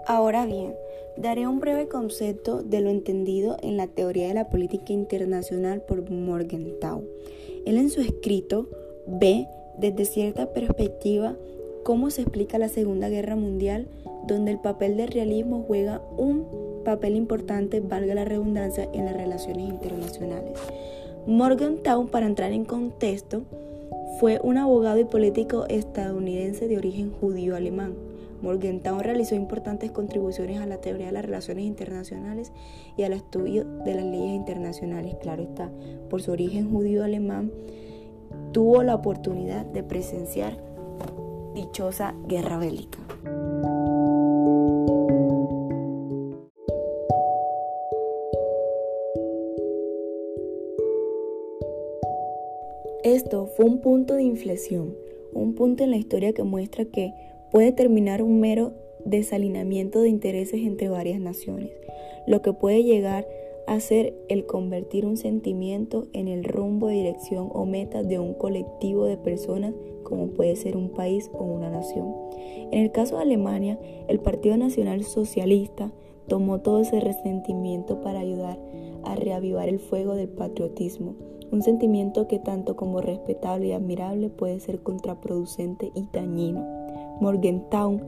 Ahora 0.08 0.46
bien, 0.46 0.76
daré 1.18 1.48
un 1.48 1.60
breve 1.60 1.88
concepto 1.88 2.62
de 2.62 2.82
lo 2.82 2.90
entendido 2.90 3.58
en 3.62 3.78
la 3.78 3.88
teoría 3.88 4.28
de 4.28 4.34
la 4.34 4.50
política 4.50 4.94
internacional 4.94 5.82
por 5.82 6.10
Morgenthau. 6.10 7.04
Él 7.66 7.78
en 7.78 7.90
su 7.90 8.02
escrito 8.02 8.68
ve 9.08 9.48
desde 9.78 10.06
cierta 10.06 10.52
perspectiva 10.52 11.36
cómo 11.84 12.10
se 12.10 12.22
explica 12.22 12.58
la 12.58 12.70
Segunda 12.70 13.10
Guerra 13.10 13.36
Mundial, 13.36 13.88
donde 14.28 14.52
el 14.52 14.60
papel 14.60 14.98
del 14.98 15.10
realismo 15.10 15.64
juega 15.68 16.02
un 16.18 16.46
papel 16.84 17.16
importante, 17.16 17.80
valga 17.80 18.16
la 18.16 18.26
redundancia, 18.26 18.90
en 18.94 19.06
las 19.06 19.16
relaciones 19.16 19.70
internacionales. 19.70 20.58
Morgenthau, 21.28 22.08
para 22.08 22.28
entrar 22.28 22.52
en 22.52 22.66
contexto, 22.66 23.44
fue 24.20 24.40
un 24.44 24.58
abogado 24.58 25.00
y 25.00 25.06
político 25.06 25.66
estadounidense 25.68 26.68
de 26.68 26.78
origen 26.78 27.12
judío-alemán 27.12 27.96
Morgenthau 28.42 29.00
realizó 29.00 29.36
importantes 29.36 29.92
contribuciones 29.92 30.60
a 30.60 30.66
la 30.66 30.82
teoría 30.82 31.08
de 31.08 31.12
las 31.12 31.26
relaciones 31.26 31.66
internacionales 31.66 32.52
y 32.98 33.04
al 33.04 33.14
estudio 33.14 33.66
de 33.84 33.96
las 33.96 34.06
leyes 34.06 34.34
internacionales. 34.34 35.16
Claro 35.22 35.44
está, 35.44 35.72
por 36.10 36.22
su 36.22 36.32
origen 36.32 36.70
judío 36.70 37.04
alemán, 37.04 37.52
tuvo 38.52 38.84
la 38.84 38.96
oportunidad 38.96 39.66
de 39.66 39.84
presenciar 39.84 40.58
dichosa 41.54 42.16
guerra 42.28 42.58
bélica. 42.58 43.00
Esto 53.04 53.46
fue 53.46 53.66
un 53.66 53.82
punto 53.82 54.16
de 54.16 54.24
inflexión, 54.24 54.96
un 55.32 55.54
punto 55.54 55.84
en 55.84 55.92
la 55.92 55.98
historia 55.98 56.34
que 56.34 56.42
muestra 56.42 56.86
que 56.86 57.14
puede 57.56 57.72
terminar 57.72 58.22
un 58.22 58.42
mero 58.42 58.74
desalineamiento 59.06 60.02
de 60.02 60.10
intereses 60.10 60.60
entre 60.60 60.90
varias 60.90 61.22
naciones, 61.22 61.72
lo 62.28 62.42
que 62.42 62.52
puede 62.52 62.84
llegar 62.84 63.26
a 63.66 63.80
ser 63.80 64.14
el 64.28 64.46
convertir 64.46 65.06
un 65.06 65.16
sentimiento 65.16 66.08
en 66.12 66.28
el 66.28 66.44
rumbo 66.44 66.90
dirección 66.90 67.50
o 67.54 67.66
meta 67.66 68.04
de 68.04 68.20
un 68.20 68.34
colectivo 68.34 69.06
de 69.06 69.16
personas 69.16 69.74
como 70.04 70.32
puede 70.32 70.58
ser 70.58 70.76
un 70.76 70.90
país 70.90 71.32
o 71.34 71.46
una 71.46 71.70
nación. 71.70 72.14
En 72.74 72.84
el 72.84 72.92
caso 72.92 73.16
de 73.16 73.22
Alemania, 73.22 73.80
el 74.10 74.20
Partido 74.20 74.58
Nacional 74.58 75.06
Socialista 75.06 75.94
tomó 76.28 76.60
todo 76.60 76.82
ese 76.82 77.00
resentimiento 77.00 78.02
para 78.02 78.20
ayudar 78.20 78.60
a 79.06 79.16
reavivar 79.16 79.70
el 79.70 79.80
fuego 79.80 80.16
del 80.16 80.28
patriotismo, 80.28 81.16
un 81.54 81.62
sentimiento 81.62 82.28
que 82.28 82.38
tanto 82.38 82.76
como 82.76 83.00
respetable 83.00 83.68
y 83.68 83.72
admirable 83.72 84.30
puede 84.30 84.60
ser 84.60 84.80
contraproducente 84.84 85.94
y 85.96 86.06
dañino. 86.12 86.86
Morgenthau, 87.22 88.00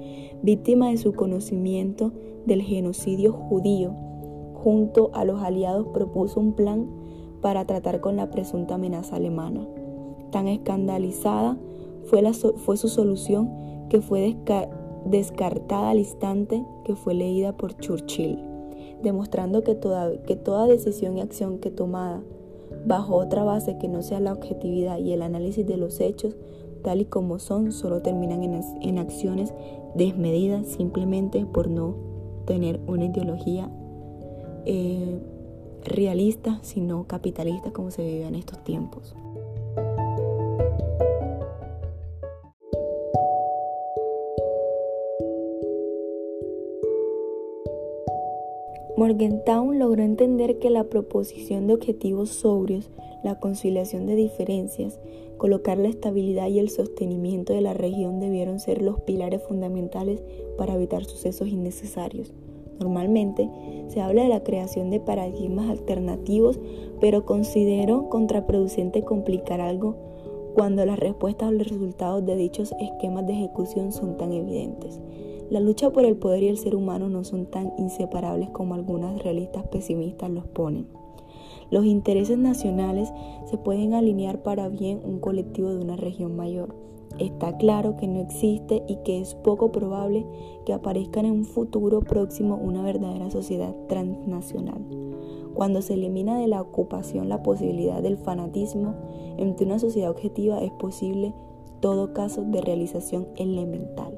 víctima 0.41 0.89
de 0.89 0.98
su 0.98 1.13
conocimiento 1.13 2.12
del 2.46 2.62
genocidio 2.62 3.34
judío, 3.34 3.93
junto 4.54 5.12
a 5.13 5.26
los 5.26 5.41
aliados 5.41 5.88
propuso 5.93 6.39
un 6.39 6.54
plan 6.54 6.88
para 7.41 7.65
tratar 7.65 8.02
con 8.02 8.15
la 8.15 8.30
presunta 8.30 8.76
amenaza 8.76 9.15
alemana. 9.15 9.67
Tan 10.32 10.48
escandalizada 10.48 11.58
fue, 12.06 12.22
su 12.34 12.88
solución 12.88 13.50
que 13.89 14.02
fue 14.02 14.36
descartada 15.06 15.91
al 15.91 16.00
instante 16.00 16.65
que 16.84 16.96
fue 16.96 17.13
leída 17.13 17.56
por 17.56 17.78
Churchill, 17.78 18.39
demostrando 19.04 19.63
que 19.63 19.76
toda 19.76 20.67
decisión 20.67 21.17
y 21.17 21.22
acción 21.22 21.60
que 21.60 21.72
tomada 21.72 22.22
bajo 22.86 23.15
otra 23.15 23.43
base 23.43 23.78
que 23.78 23.88
no 23.88 24.02
sea 24.02 24.20
la 24.20 24.34
objetividad 24.34 24.98
y 25.00 25.13
el 25.13 25.22
análisis 25.22 25.65
de 25.65 25.78
los 25.78 26.00
hechos 26.00 26.36
tal 26.78 27.02
y 27.02 27.06
como 27.06 27.40
son 27.40 27.72
solo 27.72 28.02
terminan 28.02 28.44
en, 28.44 28.98
acciones 28.98 29.54
desmedidas 29.96 30.68
simplemente 30.68 31.46
por 31.46 31.70
no 31.70 31.96
tener 32.46 32.80
una 32.88 33.06
ideología 33.06 33.70
eh, 34.66 35.20
realista, 35.84 36.60
sino 36.62 37.06
capitalista 37.08 37.72
como 37.72 37.92
se 37.92 38.04
vive 38.04 38.28
en 38.28 38.36
estos 38.36 38.63
tiempos. 38.63 39.16
Morgenthau 48.98 49.74
logró 49.74 50.02
entender 50.02 50.58
que 50.58 50.72
la 50.72 50.86
proposición 50.86 51.68
de 51.68 51.76
objetivos 51.76 52.30
sobrios, 52.30 52.90
la 53.24 53.40
conciliación 53.40 54.08
de 54.08 54.16
diferencias, 54.16 55.00
colocar 55.38 55.78
la 55.78 55.88
estabilidad 55.88 56.48
y 56.48 56.58
el 56.58 56.72
sostenimiento 56.72 57.54
de 57.54 57.62
la 57.62 57.76
región 57.76 58.20
debieron 58.20 58.60
ser 58.60 58.82
los 58.82 59.00
pilares 59.02 59.44
fundamentales 59.44 60.24
para 60.58 60.74
evitar 60.74 61.06
sucesos 61.06 61.48
innecesarios. 61.48 62.34
Normalmente 62.80 63.48
se 63.88 64.02
habla 64.02 64.24
de 64.24 64.30
la 64.30 64.44
creación 64.44 64.90
de 64.90 65.00
paradigmas 65.00 65.70
alternativos, 65.70 66.60
pero 67.00 67.24
considero 67.24 68.10
contraproducente 68.10 69.04
complicar 69.04 69.62
algo 69.62 69.96
cuando 70.56 70.84
las 70.88 70.98
respuestas 70.98 71.50
o 71.50 71.52
los 71.52 71.68
resultados 71.68 72.26
de 72.26 72.36
dichos 72.36 72.74
esquemas 72.80 73.28
de 73.28 73.34
ejecución 73.34 73.92
son 73.92 74.18
tan 74.18 74.34
evidentes. 74.34 75.00
La 75.50 75.62
lucha 75.62 75.92
por 75.92 76.04
el 76.04 76.18
poder 76.18 76.44
y 76.44 76.50
el 76.50 76.58
ser 76.58 76.76
humano 76.76 77.08
no 77.08 77.24
son 77.24 77.46
tan 77.46 77.72
inseparables 77.78 78.50
como 78.50 78.74
algunas 78.74 79.22
realistas 79.24 79.66
pesimistas 79.68 80.30
los 80.30 80.46
ponen. 80.48 80.88
Los 81.72 81.86
intereses 81.86 82.38
nacionales 82.38 83.12
se 83.46 83.58
pueden 83.58 83.94
alinear 83.94 84.44
para 84.44 84.68
bien 84.68 85.02
un 85.06 85.20
colectivo 85.20 85.70
de 85.70 85.80
una 85.80 85.96
región 85.96 86.36
mayor. 86.36 86.76
Está 87.18 87.58
claro 87.58 87.96
que 87.96 88.08
no 88.08 88.20
existe 88.20 88.84
y 88.88 88.98
que 89.04 89.20
es 89.20 89.36
poco 89.36 89.72
probable 89.72 90.26
que 90.66 90.74
aparezca 90.74 91.22
en 91.22 91.32
un 91.32 91.46
futuro 91.46 92.02
próximo 92.02 92.56
una 92.56 92.84
verdadera 92.84 93.32
sociedad 93.32 93.74
transnacional. 93.88 94.86
Cuando 95.54 95.82
se 95.82 95.96
elimina 95.96 96.38
de 96.38 96.48
la 96.48 96.62
ocupación 96.62 97.30
la 97.30 97.42
posibilidad 97.42 98.02
del 98.04 98.18
fanatismo, 98.18 98.96
entre 99.38 99.66
una 99.66 99.80
sociedad 99.80 100.12
objetiva 100.12 100.62
es 100.62 100.72
posible 100.74 101.34
todo 101.80 102.14
caso 102.14 102.44
de 102.44 102.62
realización 102.62 103.28
elemental. 103.38 104.18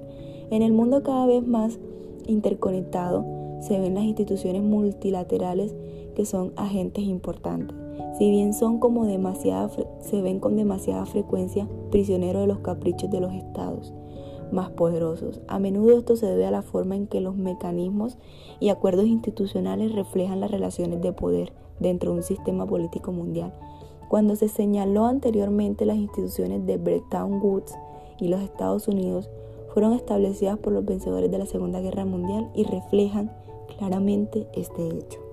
En 0.51 0.61
el 0.61 0.73
mundo 0.73 1.03
cada 1.03 1.25
vez 1.25 1.45
más 1.45 1.79
interconectado 2.27 3.25
se 3.61 3.79
ven 3.79 3.95
las 3.95 4.03
instituciones 4.03 4.63
multilaterales 4.63 5.75
que 6.15 6.25
son 6.25 6.53
agentes 6.55 7.03
importantes. 7.03 7.75
Si 8.17 8.29
bien 8.29 8.53
son 8.53 8.79
como 8.79 9.05
demasiada, 9.05 9.69
se 9.99 10.21
ven 10.21 10.39
con 10.39 10.55
demasiada 10.55 11.05
frecuencia 11.05 11.67
prisioneros 11.91 12.41
de 12.41 12.47
los 12.47 12.59
caprichos 12.59 13.09
de 13.09 13.19
los 13.19 13.33
estados 13.33 13.93
más 14.51 14.69
poderosos. 14.71 15.41
A 15.47 15.59
menudo 15.59 15.97
esto 15.97 16.15
se 16.15 16.25
debe 16.25 16.45
a 16.45 16.51
la 16.51 16.61
forma 16.61 16.95
en 16.95 17.07
que 17.07 17.21
los 17.21 17.35
mecanismos 17.35 18.17
y 18.59 18.69
acuerdos 18.69 19.05
institucionales 19.05 19.93
reflejan 19.93 20.39
las 20.39 20.51
relaciones 20.51 21.01
de 21.01 21.13
poder 21.13 21.53
dentro 21.79 22.11
de 22.11 22.17
un 22.17 22.23
sistema 22.23 22.65
político 22.65 23.11
mundial. 23.11 23.53
Cuando 24.07 24.35
se 24.35 24.47
señaló 24.47 25.05
anteriormente 25.05 25.85
las 25.85 25.97
instituciones 25.97 26.65
de 26.65 26.77
Bretton 26.77 27.39
Woods 27.41 27.75
y 28.19 28.27
los 28.27 28.41
Estados 28.41 28.87
Unidos 28.87 29.29
fueron 29.79 29.95
establecidas 29.95 30.57
por 30.57 30.73
los 30.73 30.83
vencedores 30.83 31.31
de 31.31 31.37
la 31.37 31.45
Segunda 31.45 31.79
Guerra 31.79 32.03
Mundial 32.03 32.49
y 32.53 32.65
reflejan 32.65 33.31
claramente 33.77 34.45
este 34.53 34.85
hecho. 34.89 35.28